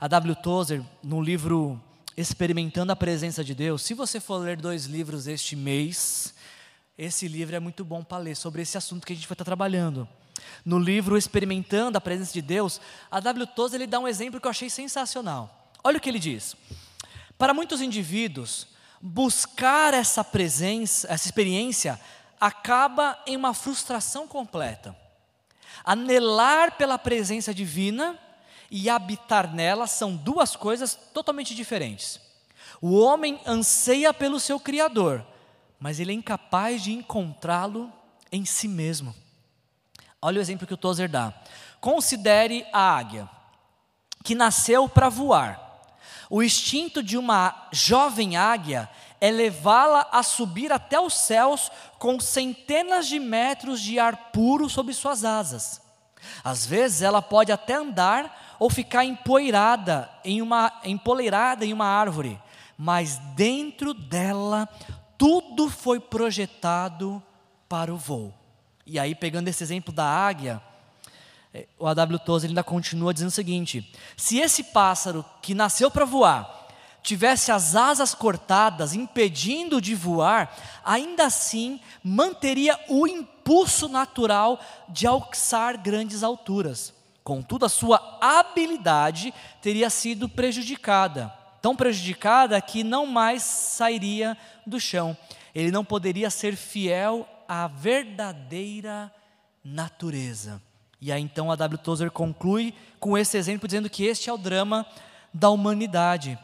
[0.00, 0.34] A W.
[0.36, 1.78] Tozer, no livro
[2.16, 6.32] Experimentando a Presença de Deus, se você for ler dois livros este mês,
[6.96, 9.44] esse livro é muito bom para ler sobre esse assunto que a gente vai estar
[9.44, 10.08] trabalhando.
[10.64, 13.46] No livro Experimentando a Presença de Deus, a W.
[13.48, 15.57] Tozer ele dá um exemplo que eu achei sensacional.
[15.82, 16.56] Olha o que ele diz.
[17.36, 18.66] Para muitos indivíduos,
[19.00, 22.00] buscar essa presença, essa experiência,
[22.40, 24.96] acaba em uma frustração completa.
[25.84, 28.18] Anelar pela presença divina
[28.70, 32.20] e habitar nela são duas coisas totalmente diferentes.
[32.80, 35.24] O homem anseia pelo seu Criador,
[35.78, 37.92] mas ele é incapaz de encontrá-lo
[38.30, 39.14] em si mesmo.
[40.20, 41.32] Olha o exemplo que o Tozer dá.
[41.80, 43.28] Considere a águia,
[44.24, 45.67] que nasceu para voar
[46.30, 48.88] o instinto de uma jovem águia
[49.20, 54.92] é levá-la a subir até os céus com centenas de metros de ar puro sob
[54.94, 55.80] suas asas.
[56.44, 62.40] Às vezes ela pode até andar ou ficar empoeirada em uma empoleirada em uma árvore,
[62.76, 64.68] mas dentro dela
[65.16, 67.22] tudo foi projetado
[67.68, 68.34] para o voo.
[68.86, 70.62] E aí pegando esse exemplo da águia,
[71.78, 72.18] o A.W.
[72.18, 76.68] Tozer ainda continua dizendo o seguinte: se esse pássaro que nasceu para voar
[77.02, 85.78] tivesse as asas cortadas, impedindo de voar, ainda assim manteria o impulso natural de alçar
[85.78, 86.92] grandes alturas.
[87.24, 89.32] Contudo, a sua habilidade
[89.62, 91.32] teria sido prejudicada,
[91.62, 95.16] tão prejudicada que não mais sairia do chão.
[95.54, 99.12] Ele não poderia ser fiel à verdadeira
[99.64, 100.60] natureza.
[101.00, 101.78] E aí então a W.
[101.78, 104.86] Tozer conclui com esse exemplo dizendo que este é o drama
[105.32, 106.38] da humanidade.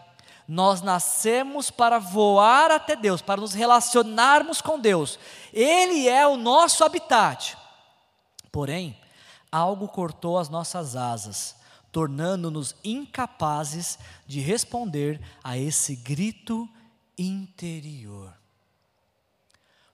[0.46, 5.18] Nós nascemos para voar até Deus, para nos relacionarmos com Deus.
[5.52, 7.56] Ele é o nosso habitat.
[8.52, 8.96] Porém,
[9.50, 11.56] algo cortou as nossas asas,
[11.90, 16.68] tornando-nos incapazes de responder a esse grito
[17.16, 18.32] interior.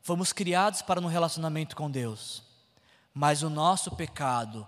[0.03, 2.42] Fomos criados para um relacionamento com Deus,
[3.12, 4.66] mas o nosso pecado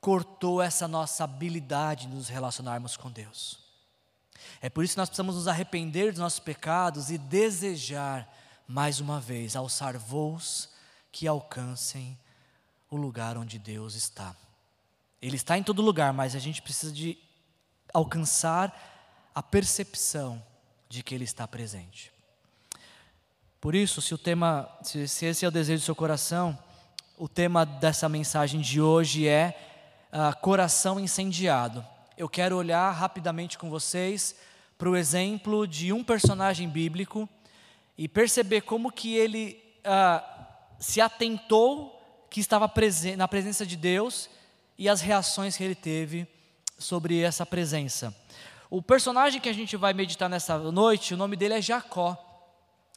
[0.00, 3.58] cortou essa nossa habilidade de nos relacionarmos com Deus.
[4.60, 8.28] É por isso que nós precisamos nos arrepender dos nossos pecados e desejar,
[8.66, 10.70] mais uma vez, alçar voos
[11.12, 12.18] que alcancem
[12.90, 14.34] o lugar onde Deus está.
[15.20, 17.18] Ele está em todo lugar, mas a gente precisa de
[17.92, 20.42] alcançar a percepção
[20.88, 22.10] de que Ele está presente.
[23.60, 26.58] Por isso, se o tema, se, se esse é o desejo do seu coração,
[27.20, 29.54] o tema dessa mensagem de hoje é
[30.10, 31.84] uh, coração incendiado.
[32.16, 34.34] Eu quero olhar rapidamente com vocês
[34.78, 37.28] para o exemplo de um personagem bíblico
[37.98, 40.24] e perceber como que ele uh,
[40.78, 44.30] se atentou que estava presen na presença de Deus
[44.78, 46.26] e as reações que ele teve
[46.78, 48.16] sobre essa presença.
[48.70, 52.29] O personagem que a gente vai meditar nessa noite, o nome dele é Jacó.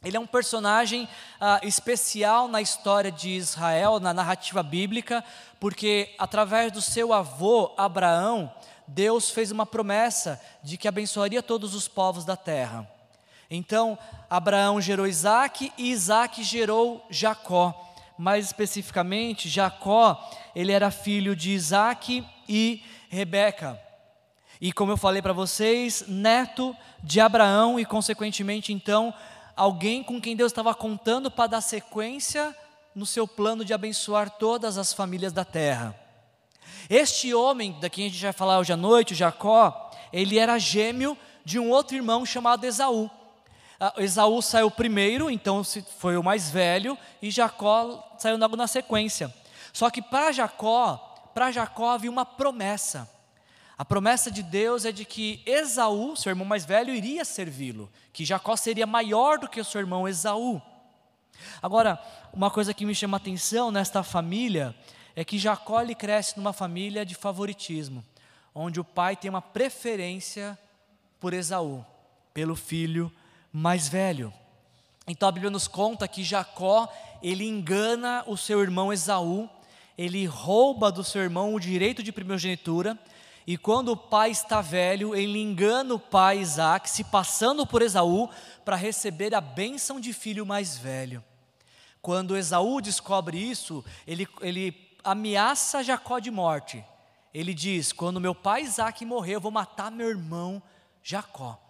[0.04, 1.08] Ele é um personagem
[1.40, 5.24] ah, especial na história de Israel, na narrativa bíblica,
[5.58, 8.52] porque através do seu avô Abraão,
[8.86, 12.86] Deus fez uma promessa de que abençoaria todos os povos da terra.
[13.50, 17.92] Então, Abraão gerou Isaac e Isaac gerou Jacó.
[18.18, 23.80] Mais especificamente, Jacó, ele era filho de Isaac e Rebeca.
[24.60, 29.12] E como eu falei para vocês, neto de Abraão e, consequentemente, então,
[29.56, 32.54] alguém com quem Deus estava contando para dar sequência
[32.94, 35.98] no seu plano de abençoar todas as famílias da terra.
[36.88, 41.16] Este homem, da quem a gente vai falar hoje à noite, Jacó, ele era gêmeo
[41.44, 43.10] de um outro irmão chamado Esaú.
[43.80, 45.62] Ah, Esaú saiu primeiro, então
[45.98, 49.32] foi o mais velho, e Jacó saiu logo na sequência.
[49.72, 53.10] Só que para Jacó, para Jacó havia uma promessa.
[53.76, 58.24] A promessa de Deus é de que Esaú, seu irmão mais velho, iria servi-lo, que
[58.24, 60.62] Jacó seria maior do que o seu irmão Esaú.
[61.60, 62.00] Agora,
[62.32, 64.74] uma coisa que me chama atenção nesta família
[65.16, 68.04] é que Jacó ele cresce numa família de favoritismo,
[68.54, 70.56] onde o pai tem uma preferência
[71.18, 71.84] por Esaú,
[72.32, 73.10] pelo filho
[73.52, 74.32] mais velho.
[75.06, 76.88] Então a Bíblia nos conta que Jacó,
[77.22, 79.48] ele engana o seu irmão Esaú,
[79.98, 82.98] ele rouba do seu irmão o direito de primogenitura,
[83.46, 88.30] e quando o pai está velho, ele engana o pai Isaac, se passando por Esaú,
[88.64, 91.22] para receber a bênção de filho mais velho.
[92.00, 96.82] Quando Esaú descobre isso, ele, ele ameaça Jacó de morte.
[97.34, 100.62] Ele diz: Quando meu pai Isaac morrer, eu vou matar meu irmão
[101.02, 101.60] Jacó.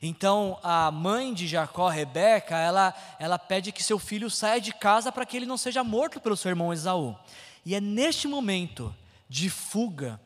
[0.00, 5.12] Então a mãe de Jacó, Rebeca, ela, ela pede que seu filho saia de casa
[5.12, 7.16] para que ele não seja morto pelo seu irmão Esaú.
[7.64, 8.94] E é neste momento
[9.28, 10.20] de fuga,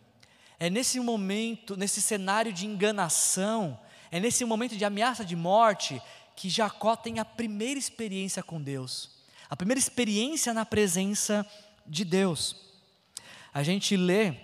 [0.58, 3.78] é nesse momento, nesse cenário de enganação,
[4.10, 6.00] é nesse momento de ameaça de morte
[6.34, 9.10] que Jacó tem a primeira experiência com Deus,
[9.48, 11.46] a primeira experiência na presença
[11.86, 12.56] de Deus.
[13.52, 14.34] A gente lê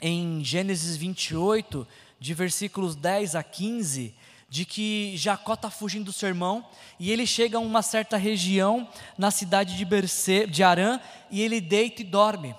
[0.00, 1.86] em Gênesis 28,
[2.20, 4.14] de versículos 10 a 15,
[4.48, 6.64] de que Jacó está fugindo do seu irmão
[6.98, 11.60] e ele chega a uma certa região na cidade de, Berce, de Arã e ele
[11.60, 12.54] deita e dorme.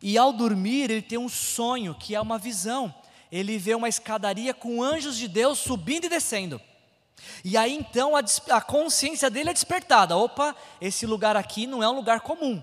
[0.00, 2.94] E ao dormir, ele tem um sonho, que é uma visão.
[3.30, 6.60] Ele vê uma escadaria com anjos de Deus subindo e descendo.
[7.44, 11.88] E aí então a, a consciência dele é despertada: opa, esse lugar aqui não é
[11.88, 12.62] um lugar comum.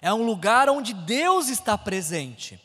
[0.00, 2.58] É um lugar onde Deus está presente.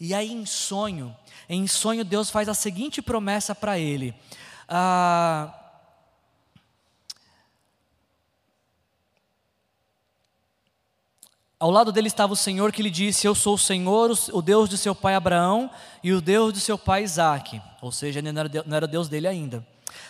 [0.00, 1.16] E aí, em sonho,
[1.48, 4.12] em sonho, Deus faz a seguinte promessa para ele:
[4.68, 5.52] ah,
[11.62, 14.68] ao lado dele estava o Senhor que lhe disse: Eu sou o Senhor, o Deus
[14.68, 15.70] de seu pai Abraão
[16.02, 17.62] e o Deus de seu pai Isaque.
[17.80, 19.64] Ou seja, ele não era Deus dele ainda.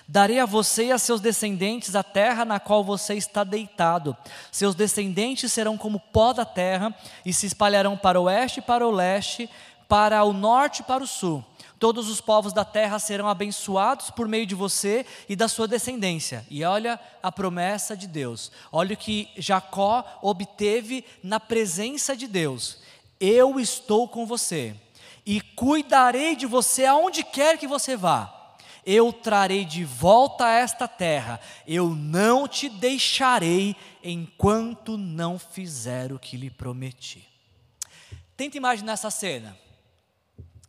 [0.09, 4.16] Darei a você e a seus descendentes a terra na qual você está deitado.
[4.50, 8.86] Seus descendentes serão como pó da terra e se espalharão para o oeste e para
[8.86, 9.50] o leste,
[9.86, 11.44] para o norte e para o sul.
[11.82, 16.46] Todos os povos da terra serão abençoados por meio de você e da sua descendência.
[16.48, 18.52] E olha a promessa de Deus.
[18.70, 22.78] Olha o que Jacó obteve na presença de Deus.
[23.18, 24.76] Eu estou com você
[25.26, 28.54] e cuidarei de você aonde quer que você vá.
[28.86, 31.40] Eu trarei de volta a esta terra.
[31.66, 33.74] Eu não te deixarei
[34.04, 37.26] enquanto não fizer o que lhe prometi.
[38.36, 39.58] Tenta imaginar essa cena.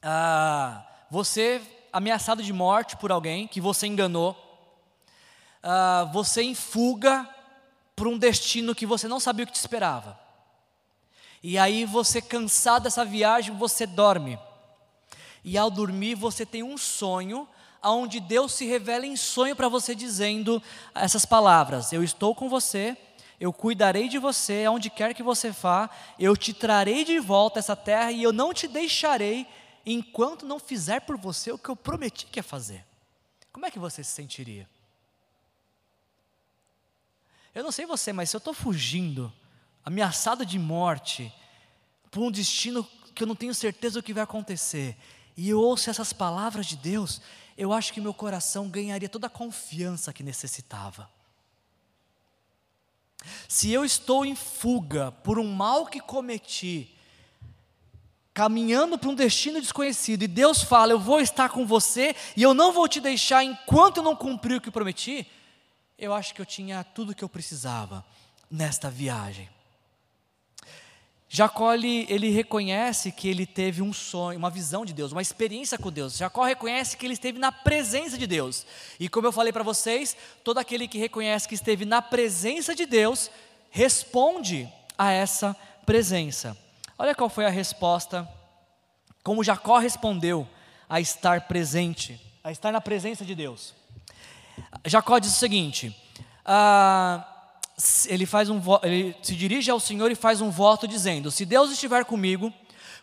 [0.02, 1.62] Ah, você
[1.92, 4.32] ameaçado de morte por alguém que você enganou,
[5.64, 7.30] uh, você em fuga
[7.96, 10.20] por um destino que você não sabia o que te esperava.
[11.44, 14.40] E aí você cansado dessa viagem, você dorme.
[15.44, 17.48] E ao dormir você tem um sonho
[17.84, 20.64] onde Deus se revela em sonho para você dizendo
[20.96, 22.98] essas palavras: Eu estou com você,
[23.40, 27.76] eu cuidarei de você, aonde quer que você vá, eu te trarei de volta essa
[27.76, 29.46] terra e eu não te deixarei
[29.86, 32.86] enquanto não fizer por você o que eu prometi que ia fazer.
[33.52, 34.70] Como é que você se sentiria?
[37.54, 39.32] Eu não sei você, mas se eu estou fugindo,
[39.86, 41.32] ameaçado de morte,
[42.10, 44.98] por um destino que eu não tenho certeza do que vai acontecer,
[45.38, 47.22] e eu ouço essas palavras de Deus,
[47.58, 51.10] eu acho que meu coração ganharia toda a confiança que necessitava.
[53.48, 56.93] Se eu estou em fuga por um mal que cometi,
[58.34, 62.54] caminhando para um destino desconhecido, e Deus fala: Eu vou estar com você e eu
[62.54, 65.28] não vou te deixar enquanto eu não cumprir o que prometi,
[65.98, 68.04] eu acho que eu tinha tudo o que eu precisava
[68.50, 69.50] nesta viagem.
[71.36, 75.80] Jacó ele, ele, reconhece que ele teve um sonho, uma visão de Deus, uma experiência
[75.80, 76.16] com Deus.
[76.16, 78.68] Jacó reconhece que ele esteve na presença de Deus.
[79.00, 82.86] E como eu falei para vocês, todo aquele que reconhece que esteve na presença de
[82.86, 83.32] Deus
[83.72, 85.56] responde a essa
[85.88, 86.56] presença.
[86.98, 88.28] Olha qual foi a resposta,
[89.24, 90.48] como Jacó respondeu
[90.88, 93.74] a estar presente, a estar na presença de Deus.
[94.86, 95.96] Jacó diz o seguinte:
[96.46, 97.26] ah,
[98.08, 101.72] ele, faz um, ele se dirige ao Senhor e faz um voto dizendo: Se Deus
[101.72, 102.54] estiver comigo,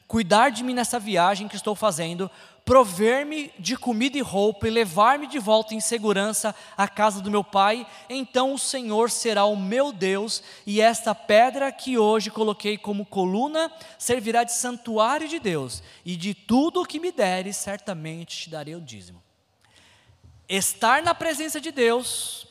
[0.06, 2.30] cuidar de mim nessa viagem que estou fazendo,
[2.64, 7.42] prover-me de comida e roupa e levar-me de volta em segurança à casa do meu
[7.42, 13.06] pai, então o Senhor será o meu Deus, e esta pedra que hoje coloquei como
[13.06, 18.50] coluna servirá de santuário de Deus, e de tudo o que me deres, certamente te
[18.50, 19.22] darei o dízimo.
[20.48, 22.46] Estar na presença de Deus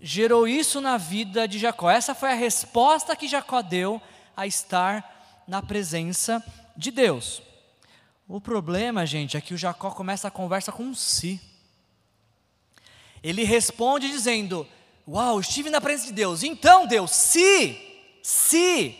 [0.00, 1.90] gerou isso na vida de Jacó.
[1.90, 4.00] Essa foi a resposta que Jacó deu
[4.36, 6.42] a estar na presença
[6.76, 7.42] de Deus.
[8.32, 11.38] O problema, gente, é que o Jacó começa a conversa com si.
[13.22, 14.66] Ele responde dizendo:
[15.06, 16.42] Uau, estive na presença de Deus.
[16.42, 17.78] Então, Deus, se,
[18.22, 18.98] se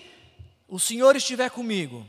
[0.68, 2.06] o Senhor estiver comigo,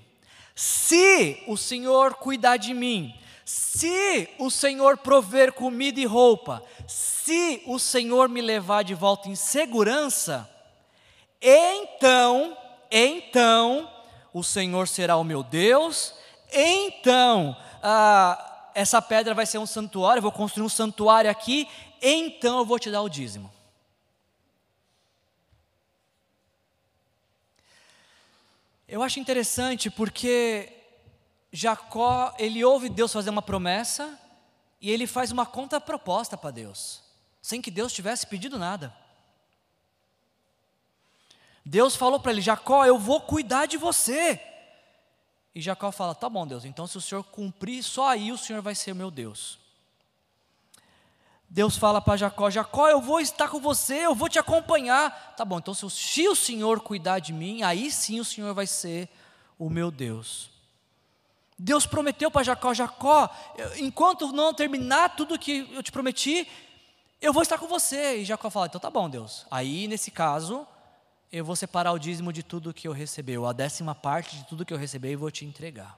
[0.53, 7.79] se o Senhor cuidar de mim, se o Senhor prover comida e roupa, se o
[7.79, 10.49] Senhor me levar de volta em segurança,
[11.41, 12.57] então,
[12.91, 13.89] então,
[14.33, 16.21] o Senhor será o meu Deus
[16.53, 21.67] então, ah, essa pedra vai ser um santuário, eu vou construir um santuário aqui,
[22.01, 23.51] então eu vou te dar o dízimo.
[28.87, 30.71] Eu acho interessante porque
[31.51, 34.19] Jacó, ele ouve Deus fazer uma promessa
[34.79, 37.01] e ele faz uma contraproposta para Deus,
[37.41, 38.93] sem que Deus tivesse pedido nada.
[41.65, 44.39] Deus falou para ele: Jacó, eu vou cuidar de você.
[45.55, 48.61] E Jacó fala: Tá bom, Deus, então se o Senhor cumprir, só aí o Senhor
[48.61, 49.59] vai ser meu Deus.
[51.47, 55.35] Deus fala para Jacó: Jacó, eu vou estar com você, eu vou te acompanhar.
[55.37, 58.53] Tá bom, então se o, se o Senhor cuidar de mim, aí sim o Senhor
[58.53, 59.07] vai ser
[59.59, 60.49] o meu Deus.
[61.57, 63.29] Deus prometeu para Jacó: Jacó,
[63.77, 66.47] enquanto não terminar tudo que eu te prometi,
[67.21, 68.17] eu vou estar com você.
[68.17, 69.45] E Jacó fala: Então tá bom, Deus.
[69.51, 70.67] Aí nesse caso,
[71.33, 74.63] eu vou separar o dízimo de tudo que eu recebeu, a décima parte de tudo
[74.63, 75.97] que eu recebi e vou te entregar.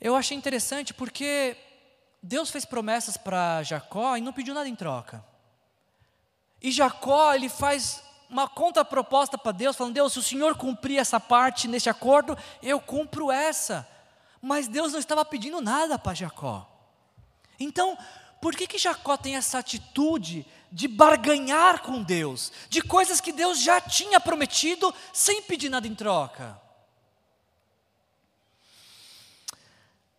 [0.00, 1.56] Eu achei interessante porque
[2.20, 5.24] Deus fez promessas para Jacó e não pediu nada em troca.
[6.60, 11.20] E Jacó, ele faz uma contraproposta para Deus, falando: Deus, se o Senhor cumprir essa
[11.20, 13.88] parte neste acordo, eu cumpro essa.
[14.42, 16.68] Mas Deus não estava pedindo nada para Jacó.
[17.60, 17.96] Então,
[18.42, 23.60] por que, que Jacó tem essa atitude de barganhar com Deus, de coisas que Deus
[23.62, 26.60] já tinha prometido sem pedir nada em troca?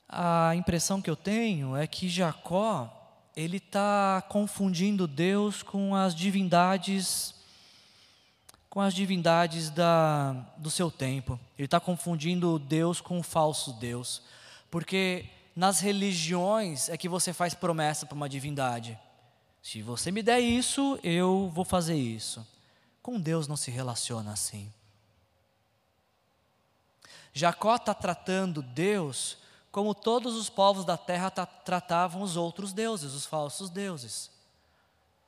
[0.10, 2.94] A impressão que eu tenho é que Jacó
[3.36, 7.36] ele está confundindo Deus com as divindades
[8.70, 11.40] com as divindades da, do seu tempo.
[11.58, 14.22] Ele está confundindo Deus com o falso Deus.
[14.70, 15.26] Porque
[15.56, 18.96] nas religiões é que você faz promessa para uma divindade.
[19.68, 22.48] Se você me der isso, eu vou fazer isso.
[23.04, 24.72] Com Deus não se relaciona assim.
[27.34, 29.38] Jacó está tratando Deus
[29.70, 34.32] como todos os povos da terra tratavam os outros deuses, os falsos deuses,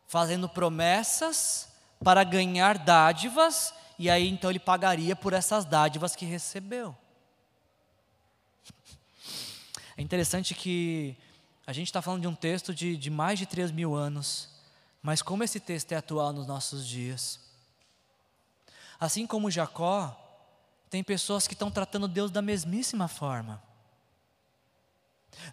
[0.07, 1.67] fazendo promessas
[2.01, 6.95] para ganhar dádivas, e aí então ele pagaria por essas dádivas que recebeu.
[9.97, 11.17] É interessante que
[11.69, 14.49] a gente está falando de um texto de, de mais de 3 mil anos,
[15.03, 17.39] mas como esse texto é atual nos nossos dias.
[18.99, 20.19] Assim como Jacó,
[20.89, 23.61] tem pessoas que estão tratando Deus da mesmíssima forma.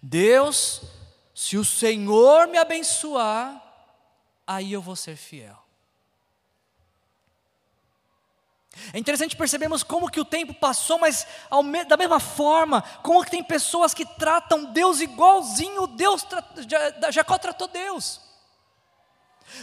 [0.02, 0.80] Deus,
[1.34, 3.62] se o Senhor me abençoar,
[4.46, 5.65] aí eu vou ser fiel.
[8.92, 11.26] É interessante percebermos como que o tempo passou, mas
[11.88, 16.26] da mesma forma, como que tem pessoas que tratam Deus igualzinho Deus
[17.10, 18.20] Jacó tratou Deus.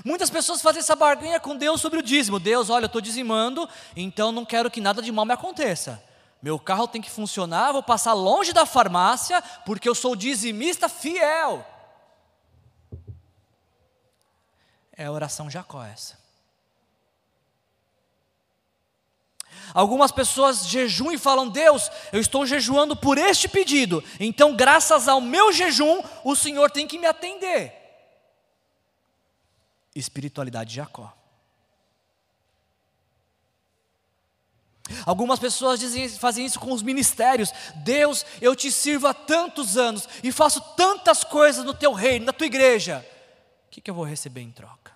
[0.04, 2.40] Muitas pessoas fazem essa barganha com Deus sobre o dízimo.
[2.40, 6.04] Deus, olha, eu estou dizimando, então não quero que nada de mal me aconteça.
[6.42, 11.66] Meu carro tem que funcionar, vou passar longe da farmácia, porque eu sou dizimista fiel.
[14.96, 16.23] É a oração Jacó essa.
[19.74, 25.22] Algumas pessoas jejuam e falam: Deus, eu estou jejuando por este pedido, então, graças ao
[25.22, 27.74] meu jejum, o Senhor tem que me atender.
[29.96, 31.14] Espiritualidade de Jacó.
[35.06, 37.52] Algumas pessoas dizem, fazem isso com os ministérios.
[37.78, 42.34] Deus, eu te sirvo há tantos anos e faço tantas coisas no teu reino, na
[42.34, 43.06] tua igreja.
[43.68, 44.93] O que, que eu vou receber em troca?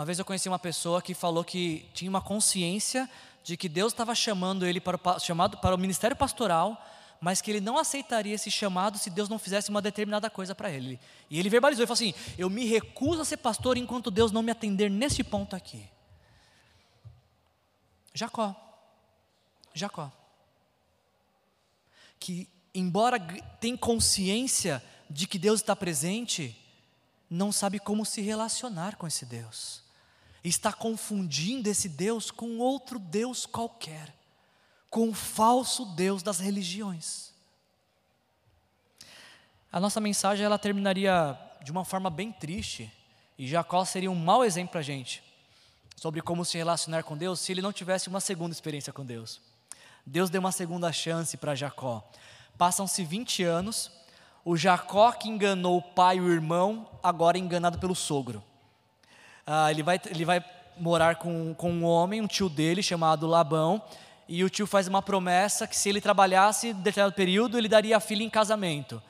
[0.00, 3.06] Uma vez eu conheci uma pessoa que falou que tinha uma consciência
[3.44, 6.82] de que Deus estava chamando ele para o, chamado, para o ministério pastoral,
[7.20, 10.70] mas que ele não aceitaria esse chamado se Deus não fizesse uma determinada coisa para
[10.70, 10.98] ele.
[11.28, 14.42] E ele verbalizou, ele falou assim: Eu me recuso a ser pastor enquanto Deus não
[14.42, 15.86] me atender nesse ponto aqui.
[18.14, 18.56] Jacó.
[19.74, 20.10] Jacó.
[22.18, 23.20] Que, embora
[23.60, 26.58] tenha consciência de que Deus está presente,
[27.28, 29.89] não sabe como se relacionar com esse Deus.
[30.42, 34.14] Está confundindo esse Deus com outro Deus qualquer,
[34.88, 37.30] com o falso Deus das religiões.
[39.70, 42.90] A nossa mensagem ela terminaria de uma forma bem triste,
[43.38, 45.22] e Jacó seria um mau exemplo para a gente
[46.00, 49.38] sobre como se relacionar com Deus se ele não tivesse uma segunda experiência com Deus.
[50.06, 52.02] Deus deu uma segunda chance para Jacó.
[52.56, 53.90] Passam-se 20 anos,
[54.42, 58.42] o Jacó que enganou o pai e o irmão, agora é enganado pelo sogro.
[59.46, 60.44] Ah, ele, vai, ele vai
[60.76, 63.82] morar com, com um homem, um tio dele, chamado Labão,
[64.28, 67.96] e o tio faz uma promessa que se ele trabalhasse em determinado período, ele daria
[67.96, 69.02] a filha em casamento.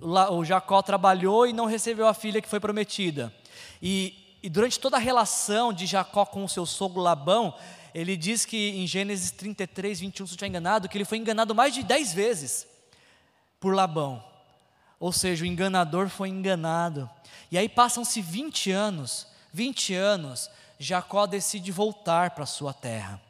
[0.00, 3.32] O, Jacó trabalhou e não recebeu a filha que foi prometida.
[3.80, 7.54] E, e durante toda a relação de Jacó com o seu sogro Labão,
[7.94, 11.54] ele diz que em Gênesis 33, 21, se eu estiver enganado, que ele foi enganado
[11.54, 12.66] mais de 10 vezes
[13.60, 14.22] por Labão.
[14.98, 17.08] Ou seja, o enganador foi enganado.
[17.52, 20.50] E aí passam-se 20 anos, 20 anos,
[20.80, 23.22] Jacó decide voltar para sua terra.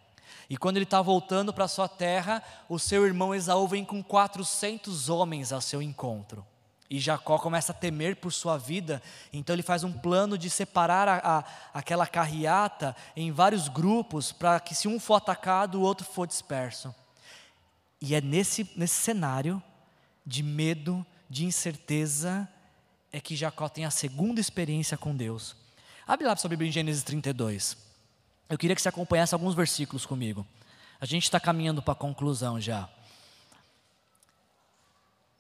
[0.49, 5.11] E quando ele está voltando para sua terra, o seu irmão Esaú vem com 400
[5.11, 6.45] homens ao seu encontro.
[6.89, 9.03] E Jacó começa a temer por sua vida,
[9.35, 11.45] então ele faz um plano de separar a, a,
[11.75, 16.95] aquela carreata em vários grupos, para que se um for atacado, o outro for disperso.
[18.01, 19.63] E é nesse, nesse cenário
[20.25, 22.49] de medo, de incerteza,
[23.13, 25.64] é que Jacó tem a segunda experiência com Deus.
[26.07, 27.77] Abre lá sua Bíblia em Gênesis 32.
[28.49, 30.47] Eu queria que você acompanhasse alguns versículos comigo.
[31.01, 32.89] A gente está caminhando para a conclusão já.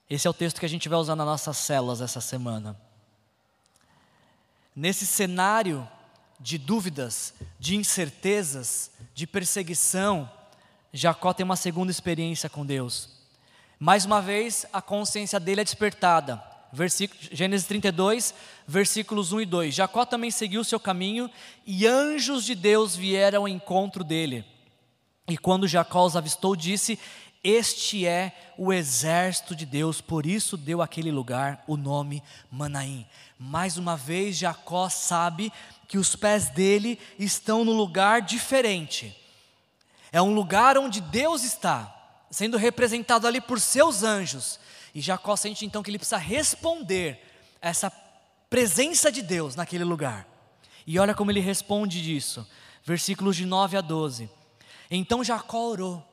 [0.08, 2.78] Esse é o texto que a gente vai usar nas nossas celas essa semana.
[4.74, 5.88] Nesse cenário
[6.40, 10.30] de dúvidas, de incertezas, de perseguição,
[10.92, 13.10] Jacó tem uma segunda experiência com Deus.
[13.78, 16.42] Mais uma vez, a consciência dele é despertada.
[16.74, 18.34] Versículo, Gênesis 32,
[18.66, 19.74] versículos 1 e 2.
[19.74, 21.30] Jacó também seguiu seu caminho
[21.64, 24.44] e anjos de Deus vieram ao encontro dele.
[25.28, 26.98] E quando Jacó os avistou, disse:
[27.44, 32.20] Este é o exército de Deus, por isso deu aquele lugar o nome
[32.50, 33.06] Manaim.
[33.38, 35.52] Mais uma vez, Jacó sabe
[35.86, 39.16] que os pés dele estão no lugar diferente.
[40.10, 41.94] É um lugar onde Deus está,
[42.32, 44.58] sendo representado ali por seus anjos.
[44.94, 47.20] E Jacó sente então que ele precisa responder
[47.60, 47.90] a essa
[48.48, 50.26] presença de Deus naquele lugar.
[50.86, 52.46] E olha como ele responde disso,
[52.84, 54.30] versículos de 9 a 12.
[54.90, 56.06] Então Jacó orou: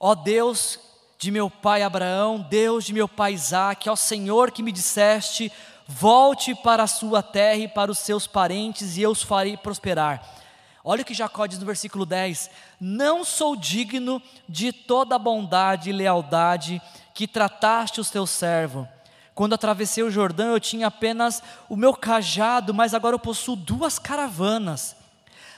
[0.00, 0.80] Ó Deus
[1.18, 5.52] de meu pai Abraão, Deus de meu pai Isaque, ó Senhor que me disseste:
[5.86, 10.36] volte para a sua terra e para os seus parentes, e eu os farei prosperar.
[10.84, 12.50] Olha o que Jacó diz no versículo 10:
[12.80, 16.80] Não sou digno de toda a bondade e lealdade
[17.18, 18.86] que trataste o teu servo.
[19.34, 23.98] Quando atravessei o Jordão, eu tinha apenas o meu cajado, mas agora eu possuo duas
[23.98, 24.94] caravanas.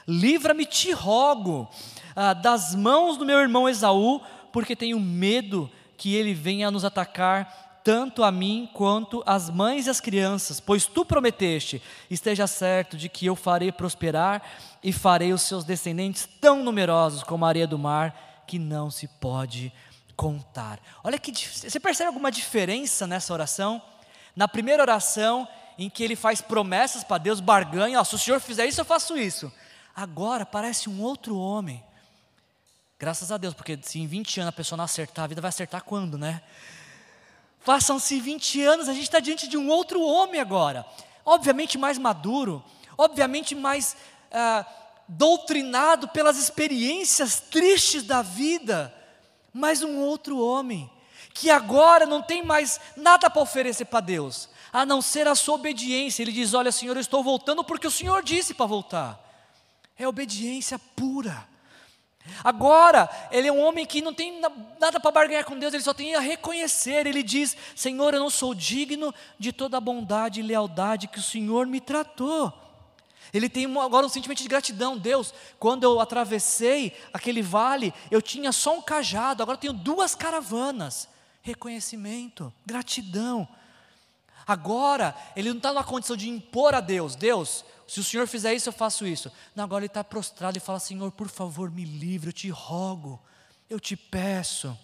[0.07, 1.69] Livra-me, te rogo,
[2.15, 4.19] ah, das mãos do meu irmão Esaú,
[4.51, 9.91] porque tenho medo que ele venha nos atacar tanto a mim quanto às mães e
[9.91, 14.41] às crianças, pois tu prometeste, esteja certo de que eu farei prosperar
[14.83, 19.07] e farei os seus descendentes tão numerosos como a areia do mar, que não se
[19.07, 19.71] pode
[20.21, 20.79] contar.
[21.03, 23.81] Olha que você percebe alguma diferença nessa oração?
[24.35, 25.47] Na primeira oração,
[25.79, 28.85] em que ele faz promessas para Deus, barganha, ó, se o Senhor fizer isso, eu
[28.85, 29.51] faço isso.
[29.95, 31.83] Agora parece um outro homem.
[32.99, 35.49] Graças a Deus, porque se em 20 anos a pessoa não acertar, a vida vai
[35.49, 36.43] acertar quando, né?
[37.65, 40.85] Passam-se 20 anos, a gente está diante de um outro homem agora.
[41.25, 42.63] Obviamente mais maduro,
[42.95, 43.97] obviamente mais
[44.31, 44.67] ah,
[45.07, 49.00] doutrinado pelas experiências tristes da vida,
[49.53, 50.89] mas um outro homem,
[51.33, 55.55] que agora não tem mais nada para oferecer para Deus, a não ser a sua
[55.55, 56.21] obediência.
[56.21, 59.19] Ele diz: Olha, Senhor, eu estou voltando porque o Senhor disse para voltar.
[59.97, 61.47] É obediência pura.
[62.43, 64.39] Agora, ele é um homem que não tem
[64.79, 67.05] nada para barganhar com Deus, ele só tem a reconhecer.
[67.07, 71.23] Ele diz: Senhor, eu não sou digno de toda a bondade e lealdade que o
[71.23, 72.53] Senhor me tratou.
[73.33, 74.97] Ele tem agora um sentimento de gratidão.
[74.97, 80.15] Deus, quando eu atravessei aquele vale, eu tinha só um cajado, agora eu tenho duas
[80.15, 81.07] caravanas.
[81.41, 83.47] Reconhecimento, gratidão.
[84.45, 88.53] Agora, ele não está numa condição de impor a Deus: Deus, se o Senhor fizer
[88.53, 89.31] isso, eu faço isso.
[89.55, 93.19] Não, agora ele está prostrado e fala: Senhor, por favor, me livre, eu te rogo,
[93.69, 94.77] eu te peço.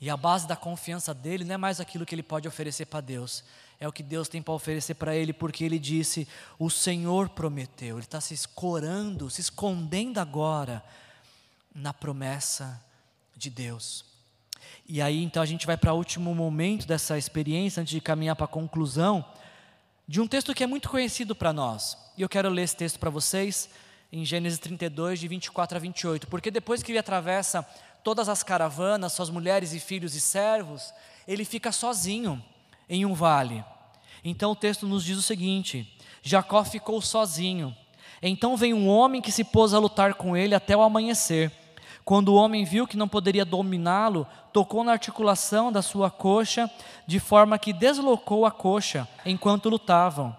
[0.00, 3.00] E a base da confiança dele não é mais aquilo que ele pode oferecer para
[3.00, 3.42] Deus,
[3.78, 6.26] é o que Deus tem para oferecer para ele, porque ele disse:
[6.58, 7.96] O Senhor prometeu.
[7.96, 10.82] Ele está se escorando, se escondendo agora
[11.74, 12.82] na promessa
[13.36, 14.04] de Deus.
[14.88, 18.36] E aí então a gente vai para o último momento dessa experiência, antes de caminhar
[18.36, 19.24] para a conclusão
[20.08, 21.98] de um texto que é muito conhecido para nós.
[22.16, 23.68] E eu quero ler esse texto para vocês
[24.10, 27.62] em Gênesis 32, de 24 a 28, porque depois que ele atravessa
[28.04, 30.94] todas as caravanas, suas mulheres e filhos e servos,
[31.26, 32.42] ele fica sozinho
[32.88, 33.64] em um vale.
[34.24, 37.74] Então o texto nos diz o seguinte: Jacó ficou sozinho.
[38.22, 41.52] Então veio um homem que se pôs a lutar com ele até o amanhecer.
[42.04, 46.70] Quando o homem viu que não poderia dominá-lo, tocou na articulação da sua coxa,
[47.06, 50.34] de forma que deslocou a coxa enquanto lutavam.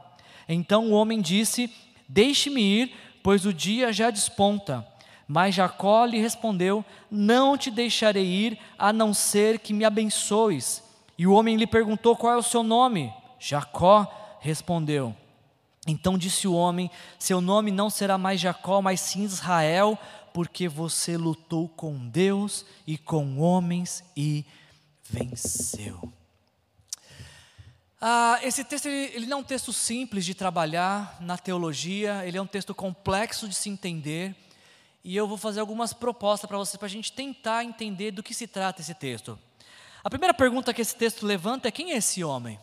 [0.47, 1.69] Então o homem disse:
[2.07, 4.87] Deixe-me ir, pois o dia já desponta.
[5.27, 10.86] Mas Jacó lhe respondeu: Não te deixarei ir, a não ser que me abençoes.
[11.17, 13.13] E o homem lhe perguntou: Qual é o seu nome?
[13.39, 15.15] Jacó respondeu.
[15.87, 19.97] Então disse o homem: Seu nome não será mais Jacó, mas sim Israel,
[20.33, 24.45] porque você lutou com Deus e com homens e
[25.03, 26.11] venceu.
[27.99, 32.37] Ah, esse texto ele, ele não é um texto simples de trabalhar na teologia, ele
[32.37, 34.35] é um texto complexo de se entender.
[35.03, 38.33] E eu vou fazer algumas propostas para você, para a gente tentar entender do que
[38.33, 39.39] se trata esse texto.
[40.03, 42.59] A primeira pergunta que esse texto levanta é: quem é esse homem?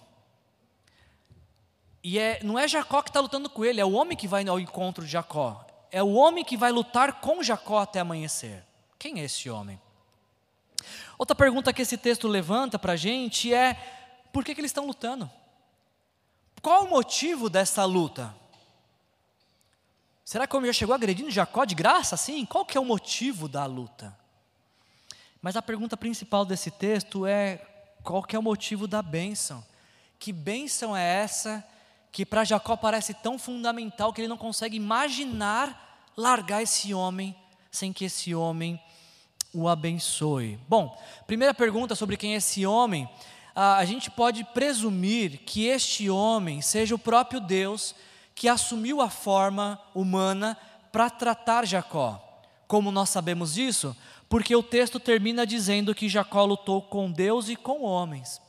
[2.03, 4.47] E é, não é Jacó que está lutando com ele, é o homem que vai
[4.47, 5.65] ao encontro de Jacó
[5.95, 8.67] é o homem que vai lutar com Jacó até amanhecer.
[8.99, 9.81] Quem é esse homem?
[11.17, 13.75] Outra pergunta que esse texto levanta para a gente é:
[14.33, 15.31] por que, que eles estão lutando?
[16.61, 18.35] Qual o motivo dessa luta?
[20.25, 22.45] Será que o homem já chegou agredindo Jacó de graça assim?
[22.45, 24.19] Qual que é o motivo da luta?
[25.45, 27.61] Mas a pergunta principal desse texto é:
[28.03, 29.63] qual que é o motivo da bênção?
[30.19, 31.63] Que bênção é essa
[32.11, 37.37] que para Jacó parece tão fundamental que ele não consegue imaginar largar esse homem
[37.71, 38.81] sem que esse homem
[39.53, 40.59] o abençoe.
[40.67, 43.07] Bom, primeira pergunta sobre quem é esse homem.
[43.55, 47.95] A gente pode presumir que este homem seja o próprio Deus
[48.35, 50.57] que assumiu a forma humana
[50.91, 52.19] para tratar Jacó.
[52.67, 53.95] Como nós sabemos disso?
[54.29, 58.41] Porque o texto termina dizendo que Jacó lutou com Deus e com homens.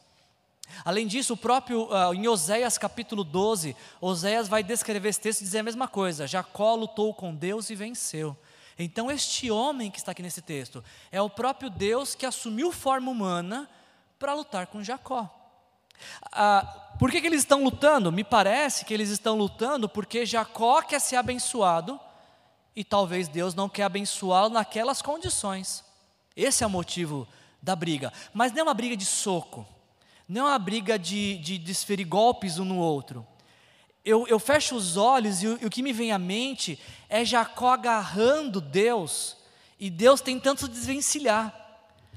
[0.84, 5.44] Além disso, o próprio uh, em Oséias capítulo 12, Oséias vai descrever esse texto e
[5.44, 8.36] dizer a mesma coisa: Jacó lutou com Deus e venceu.
[8.78, 13.10] Então, este homem que está aqui nesse texto é o próprio Deus que assumiu forma
[13.10, 13.70] humana
[14.20, 15.30] para lutar com Jacó.
[16.32, 18.12] Ah, por que, que eles estão lutando?
[18.12, 22.00] Me parece que eles estão lutando porque Jacó quer ser abençoado
[22.76, 25.84] e talvez Deus não quer abençoá-lo naquelas condições.
[26.36, 27.28] Esse é o motivo
[27.62, 28.12] da briga.
[28.34, 29.66] Mas não é uma briga de soco,
[30.28, 33.26] não é uma briga de, de desferir golpes um no outro.
[34.04, 37.26] Eu, eu fecho os olhos e o, e o que me vem à mente é
[37.26, 39.38] Jacó agarrando Deus
[39.80, 41.54] e Deus tentando se desvencilhar.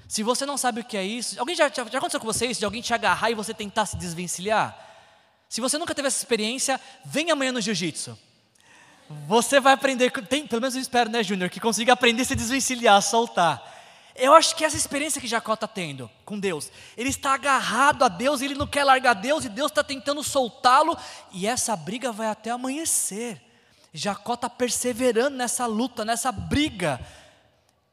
[0.06, 2.46] Se você não sabe o que é isso, alguém já, já, já aconteceu com você
[2.46, 4.86] isso, de alguém te agarrar e você tentar se desvencilhar?
[5.48, 8.18] Se você nunca teve essa experiência, vem amanhã no jiu-jitsu.
[9.26, 12.34] Você vai aprender, tem, pelo menos eu espero, né, Júnior, que consiga aprender a se
[12.34, 13.76] desvencilhar, soltar.
[14.14, 18.08] Eu acho que essa experiência que Jacó está tendo com Deus, ele está agarrado a
[18.08, 20.96] Deus, ele não quer largar Deus e Deus está tentando soltá-lo,
[21.32, 23.40] e essa briga vai até amanhecer.
[23.94, 27.00] Jacó está perseverando nessa luta, nessa briga.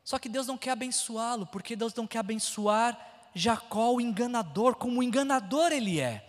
[0.03, 2.97] Só que Deus não quer abençoá-lo, porque Deus não quer abençoar
[3.33, 6.23] Jacó, o enganador, como enganador ele é.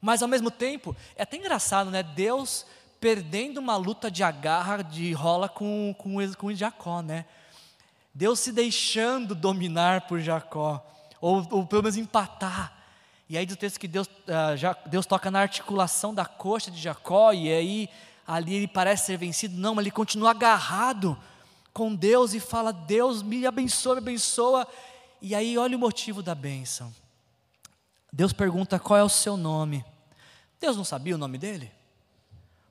[0.00, 2.02] Mas ao mesmo tempo, é até engraçado, né?
[2.02, 2.64] Deus
[3.04, 7.26] perdendo uma luta de agarra, de rola com, com, com Jacó, né?
[8.14, 10.82] Deus se deixando dominar por Jacó,
[11.20, 12.72] ou, ou pelo menos empatar.
[13.28, 16.80] E aí do texto que Deus, uh, já, Deus toca na articulação da coxa de
[16.80, 17.90] Jacó, e aí
[18.26, 21.14] ali ele parece ser vencido, não, mas ele continua agarrado
[21.74, 24.66] com Deus e fala: Deus me abençoa, me abençoa.
[25.20, 26.90] E aí olha o motivo da bênção.
[28.10, 29.84] Deus pergunta qual é o seu nome.
[30.58, 31.70] Deus não sabia o nome dele?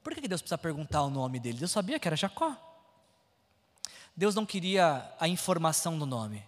[0.03, 1.59] Por que Deus precisa perguntar o nome dele?
[1.59, 2.55] Deus sabia que era Jacó.
[4.15, 6.43] Deus não queria a informação do nome,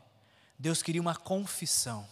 [0.58, 2.08] Deus queria uma confissão.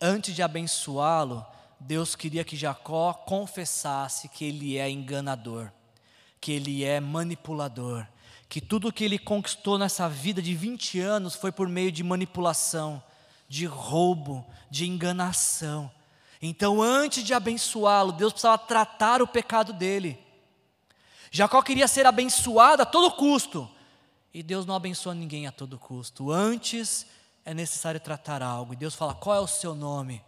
[0.00, 1.44] Antes de abençoá-lo,
[1.80, 5.70] Deus queria que Jacó confessasse que ele é enganador,
[6.40, 8.06] que ele é manipulador,
[8.48, 13.02] que tudo que ele conquistou nessa vida de 20 anos foi por meio de manipulação,
[13.48, 15.90] de roubo, de enganação.
[16.42, 20.18] Então, antes de abençoá-lo, Deus precisava tratar o pecado dele.
[21.30, 23.70] Jacó queria ser abençoado a todo custo,
[24.32, 26.32] e Deus não abençoa ninguém a todo custo.
[26.32, 27.06] Antes
[27.44, 30.24] é necessário tratar algo, e Deus fala: qual é o seu nome?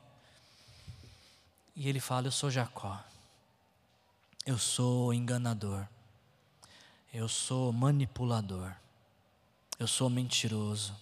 [1.75, 3.01] E ele fala: Eu sou Jacó,
[4.45, 5.87] eu sou enganador,
[7.13, 8.71] eu sou manipulador,
[9.79, 10.95] eu sou mentiroso,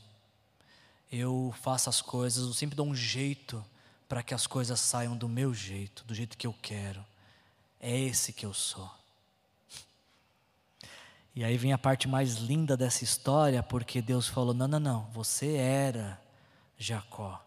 [1.11, 3.63] eu faço as coisas, eu sempre dou um jeito
[4.11, 7.07] para que as coisas saiam do meu jeito, do jeito que eu quero.
[7.81, 8.91] É esse que eu sou.
[11.33, 15.09] E aí vem a parte mais linda dessa história, porque Deus falou: não, não, não,
[15.13, 16.21] você era
[16.77, 17.41] Jacó.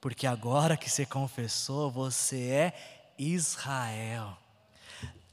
[0.00, 4.38] Porque agora que você confessou, você é Israel.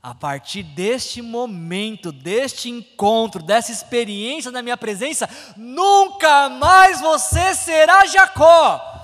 [0.01, 8.07] A partir deste momento, deste encontro, dessa experiência na minha presença, nunca mais você será
[8.07, 8.98] Jacó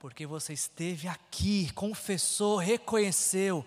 [0.00, 3.64] porque você esteve aqui, confessou, reconheceu.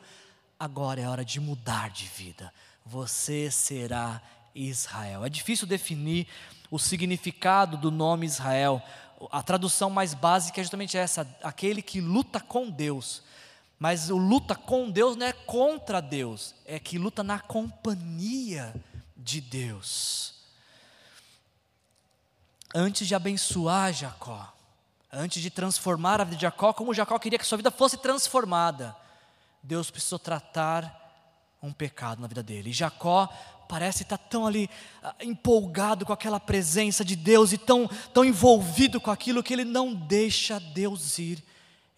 [0.59, 2.53] Agora é hora de mudar de vida.
[2.85, 4.21] Você será
[4.55, 5.25] Israel.
[5.25, 6.27] É difícil definir
[6.69, 8.81] o significado do nome Israel.
[9.31, 13.23] A tradução mais básica é justamente essa: aquele que luta com Deus.
[13.77, 18.75] Mas o luta com Deus não é contra Deus, é que luta na companhia
[19.17, 20.35] de Deus.
[22.73, 24.53] Antes de abençoar Jacó,
[25.11, 28.95] antes de transformar a vida de Jacó, como Jacó queria que sua vida fosse transformada,
[29.61, 30.99] Deus precisou tratar
[31.61, 32.69] um pecado na vida dele.
[32.69, 33.27] E Jacó
[33.67, 34.69] parece estar tão ali
[35.03, 39.63] ah, empolgado com aquela presença de Deus e tão, tão envolvido com aquilo que ele
[39.63, 41.43] não deixa Deus ir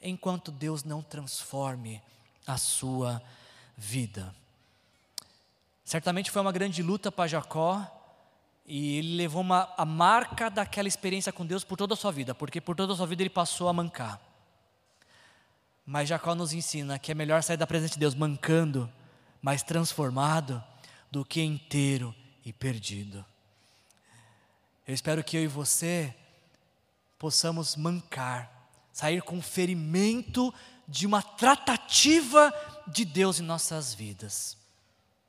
[0.02, 2.02] enquanto Deus não transforme
[2.46, 3.22] a sua
[3.78, 4.36] vida.
[5.86, 7.86] Certamente foi uma grande luta para Jacó,
[8.66, 12.34] e ele levou uma, a marca daquela experiência com Deus por toda a sua vida,
[12.34, 14.22] porque por toda a sua vida ele passou a mancar.
[15.86, 18.90] Mas Jacó nos ensina que é melhor sair da presença de Deus mancando,
[19.42, 20.64] mas transformado,
[21.12, 23.26] do que inteiro e perdido.
[24.88, 26.16] Eu espero que eu e você
[27.20, 30.54] possamos mancar, sair com ferimento
[30.88, 32.54] de uma tratativa
[32.88, 34.58] de Deus em nossas vidas,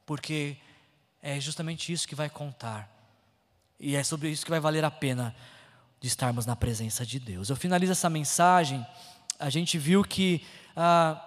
[0.07, 0.57] porque
[1.20, 2.93] é justamente isso que vai contar
[3.79, 5.35] e é sobre isso que vai valer a pena
[6.01, 7.49] de estarmos na presença de Deus.
[7.49, 8.87] Eu finalizo essa mensagem.
[9.39, 10.45] A gente viu que
[10.77, 11.20] ah,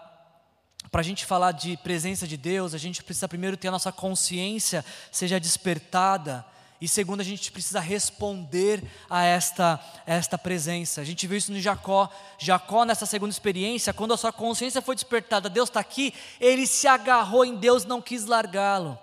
[0.91, 3.91] para a gente falar de presença de Deus, a gente precisa primeiro ter a nossa
[3.91, 6.45] consciência seja despertada
[6.79, 11.01] E segundo, a gente precisa responder a esta, esta presença.
[11.01, 12.07] A gente viu isso no Jacó.
[12.37, 16.87] Jacó, nessa segunda experiência, quando a sua consciência foi despertada, Deus está aqui, ele se
[16.87, 18.97] agarrou em Deus, não quis largá-lo.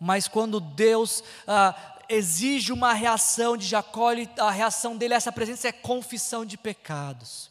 [0.00, 1.74] Mas quando Deus ah,
[2.10, 6.58] exige uma reação de Jacó, ele, a reação dele a essa presença é confissão de
[6.58, 7.48] pecados.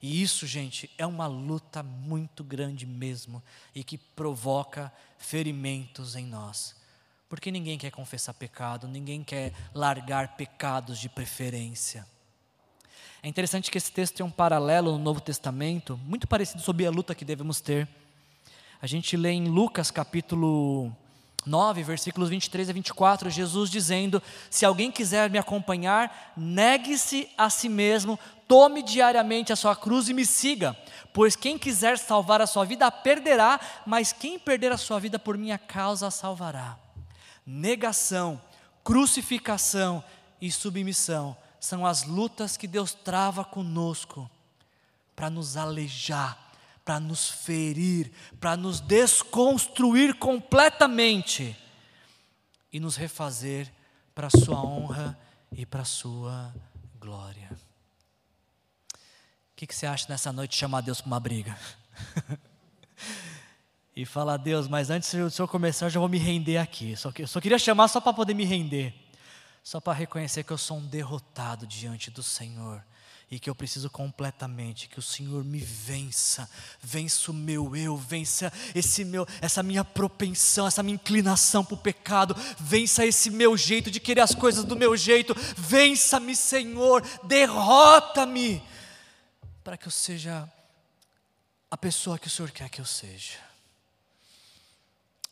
[0.00, 3.42] E isso, gente, é uma luta muito grande mesmo
[3.74, 6.74] e que provoca ferimentos em nós.
[7.28, 12.06] Porque ninguém quer confessar pecado, ninguém quer largar pecados de preferência.
[13.22, 16.90] É interessante que esse texto tem um paralelo no Novo Testamento, muito parecido sobre a
[16.90, 17.86] luta que devemos ter.
[18.80, 20.96] A gente lê em Lucas capítulo
[21.46, 27.68] 9, versículos 23 a 24, Jesus dizendo: Se alguém quiser me acompanhar, negue-se a si
[27.68, 30.76] mesmo, tome diariamente a sua cruz e me siga.
[31.12, 35.18] Pois quem quiser salvar a sua vida a perderá, mas quem perder a sua vida
[35.18, 36.78] por minha causa a salvará
[37.50, 38.40] negação,
[38.84, 40.04] crucificação
[40.40, 44.30] e submissão são as lutas que Deus trava conosco
[45.16, 46.38] para nos alejar,
[46.84, 51.56] para nos ferir, para nos desconstruir completamente
[52.72, 53.72] e nos refazer
[54.14, 55.18] para a Sua honra
[55.52, 56.54] e para a Sua
[56.98, 57.50] glória.
[59.52, 61.58] O que, que você acha nessa noite de chamar Deus para uma briga?
[63.94, 66.96] e falar: Deus, mas antes do senhor começar, eu já vou me render aqui.
[66.96, 68.94] Só que, eu só queria chamar só para poder me render,
[69.62, 72.82] só para reconhecer que eu sou um derrotado diante do Senhor
[73.30, 76.50] e que eu preciso completamente que o Senhor me vença,
[76.82, 81.78] vença o meu eu, vença esse meu, essa minha propensão, essa minha inclinação para o
[81.78, 88.60] pecado, vença esse meu jeito de querer as coisas do meu jeito, vença-me, Senhor, derrota-me,
[89.62, 90.50] para que eu seja
[91.70, 93.38] a pessoa que o Senhor quer que eu seja.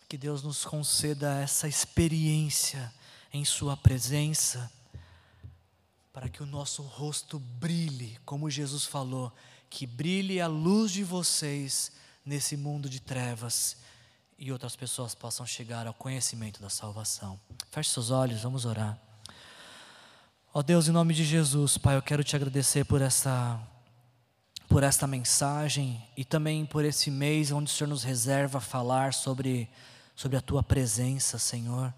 [0.08, 2.94] Que Deus nos conceda essa experiência
[3.32, 4.70] em Sua presença,
[6.18, 9.32] para que o nosso rosto brilhe, como Jesus falou,
[9.70, 11.92] que brilhe a luz de vocês
[12.26, 13.76] nesse mundo de trevas
[14.36, 17.38] e outras pessoas possam chegar ao conhecimento da salvação.
[17.70, 18.98] Feche seus olhos, vamos orar.
[20.52, 23.62] Ó Deus, em nome de Jesus, Pai, eu quero te agradecer por essa
[24.66, 29.70] por esta mensagem e também por esse mês onde o Senhor nos reserva falar sobre
[30.16, 31.94] sobre a tua presença, Senhor.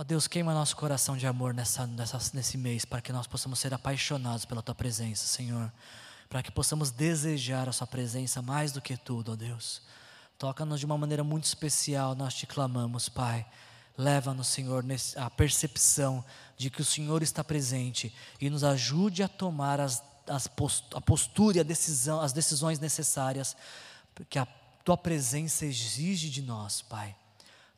[0.00, 3.58] Ó Deus, queima nosso coração de amor nessa, nessa, nesse mês, para que nós possamos
[3.58, 5.70] ser apaixonados pela tua presença, Senhor.
[6.26, 9.82] Para que possamos desejar a Sua presença mais do que tudo, ó Deus.
[10.38, 13.44] Toca-nos de uma maneira muito especial, nós te clamamos, Pai.
[13.94, 14.82] Leva-nos, Senhor,
[15.16, 16.24] a percepção
[16.56, 21.00] de que o Senhor está presente e nos ajude a tomar as, as post, a
[21.02, 23.54] postura e a decisão, as decisões necessárias
[24.30, 24.46] que a
[24.82, 27.14] tua presença exige de nós, Pai.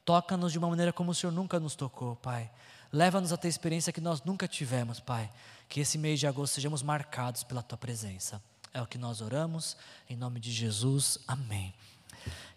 [0.05, 2.51] Toca-nos de uma maneira como o Senhor nunca nos tocou, Pai.
[2.93, 5.31] Leva-nos a ter experiência que nós nunca tivemos, Pai.
[5.69, 8.43] Que esse mês de agosto sejamos marcados pela tua presença.
[8.75, 9.77] É o que nós oramos,
[10.09, 11.19] em nome de Jesus.
[11.27, 11.75] Amém.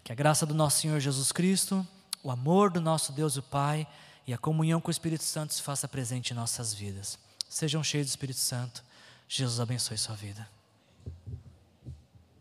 [0.03, 1.85] Que a graça do nosso Senhor Jesus Cristo,
[2.23, 3.87] o amor do nosso Deus e Pai
[4.27, 7.19] e a comunhão com o Espírito Santo se faça presente em nossas vidas.
[7.47, 8.83] Sejam cheios do Espírito Santo.
[9.27, 10.54] Jesus abençoe sua vida.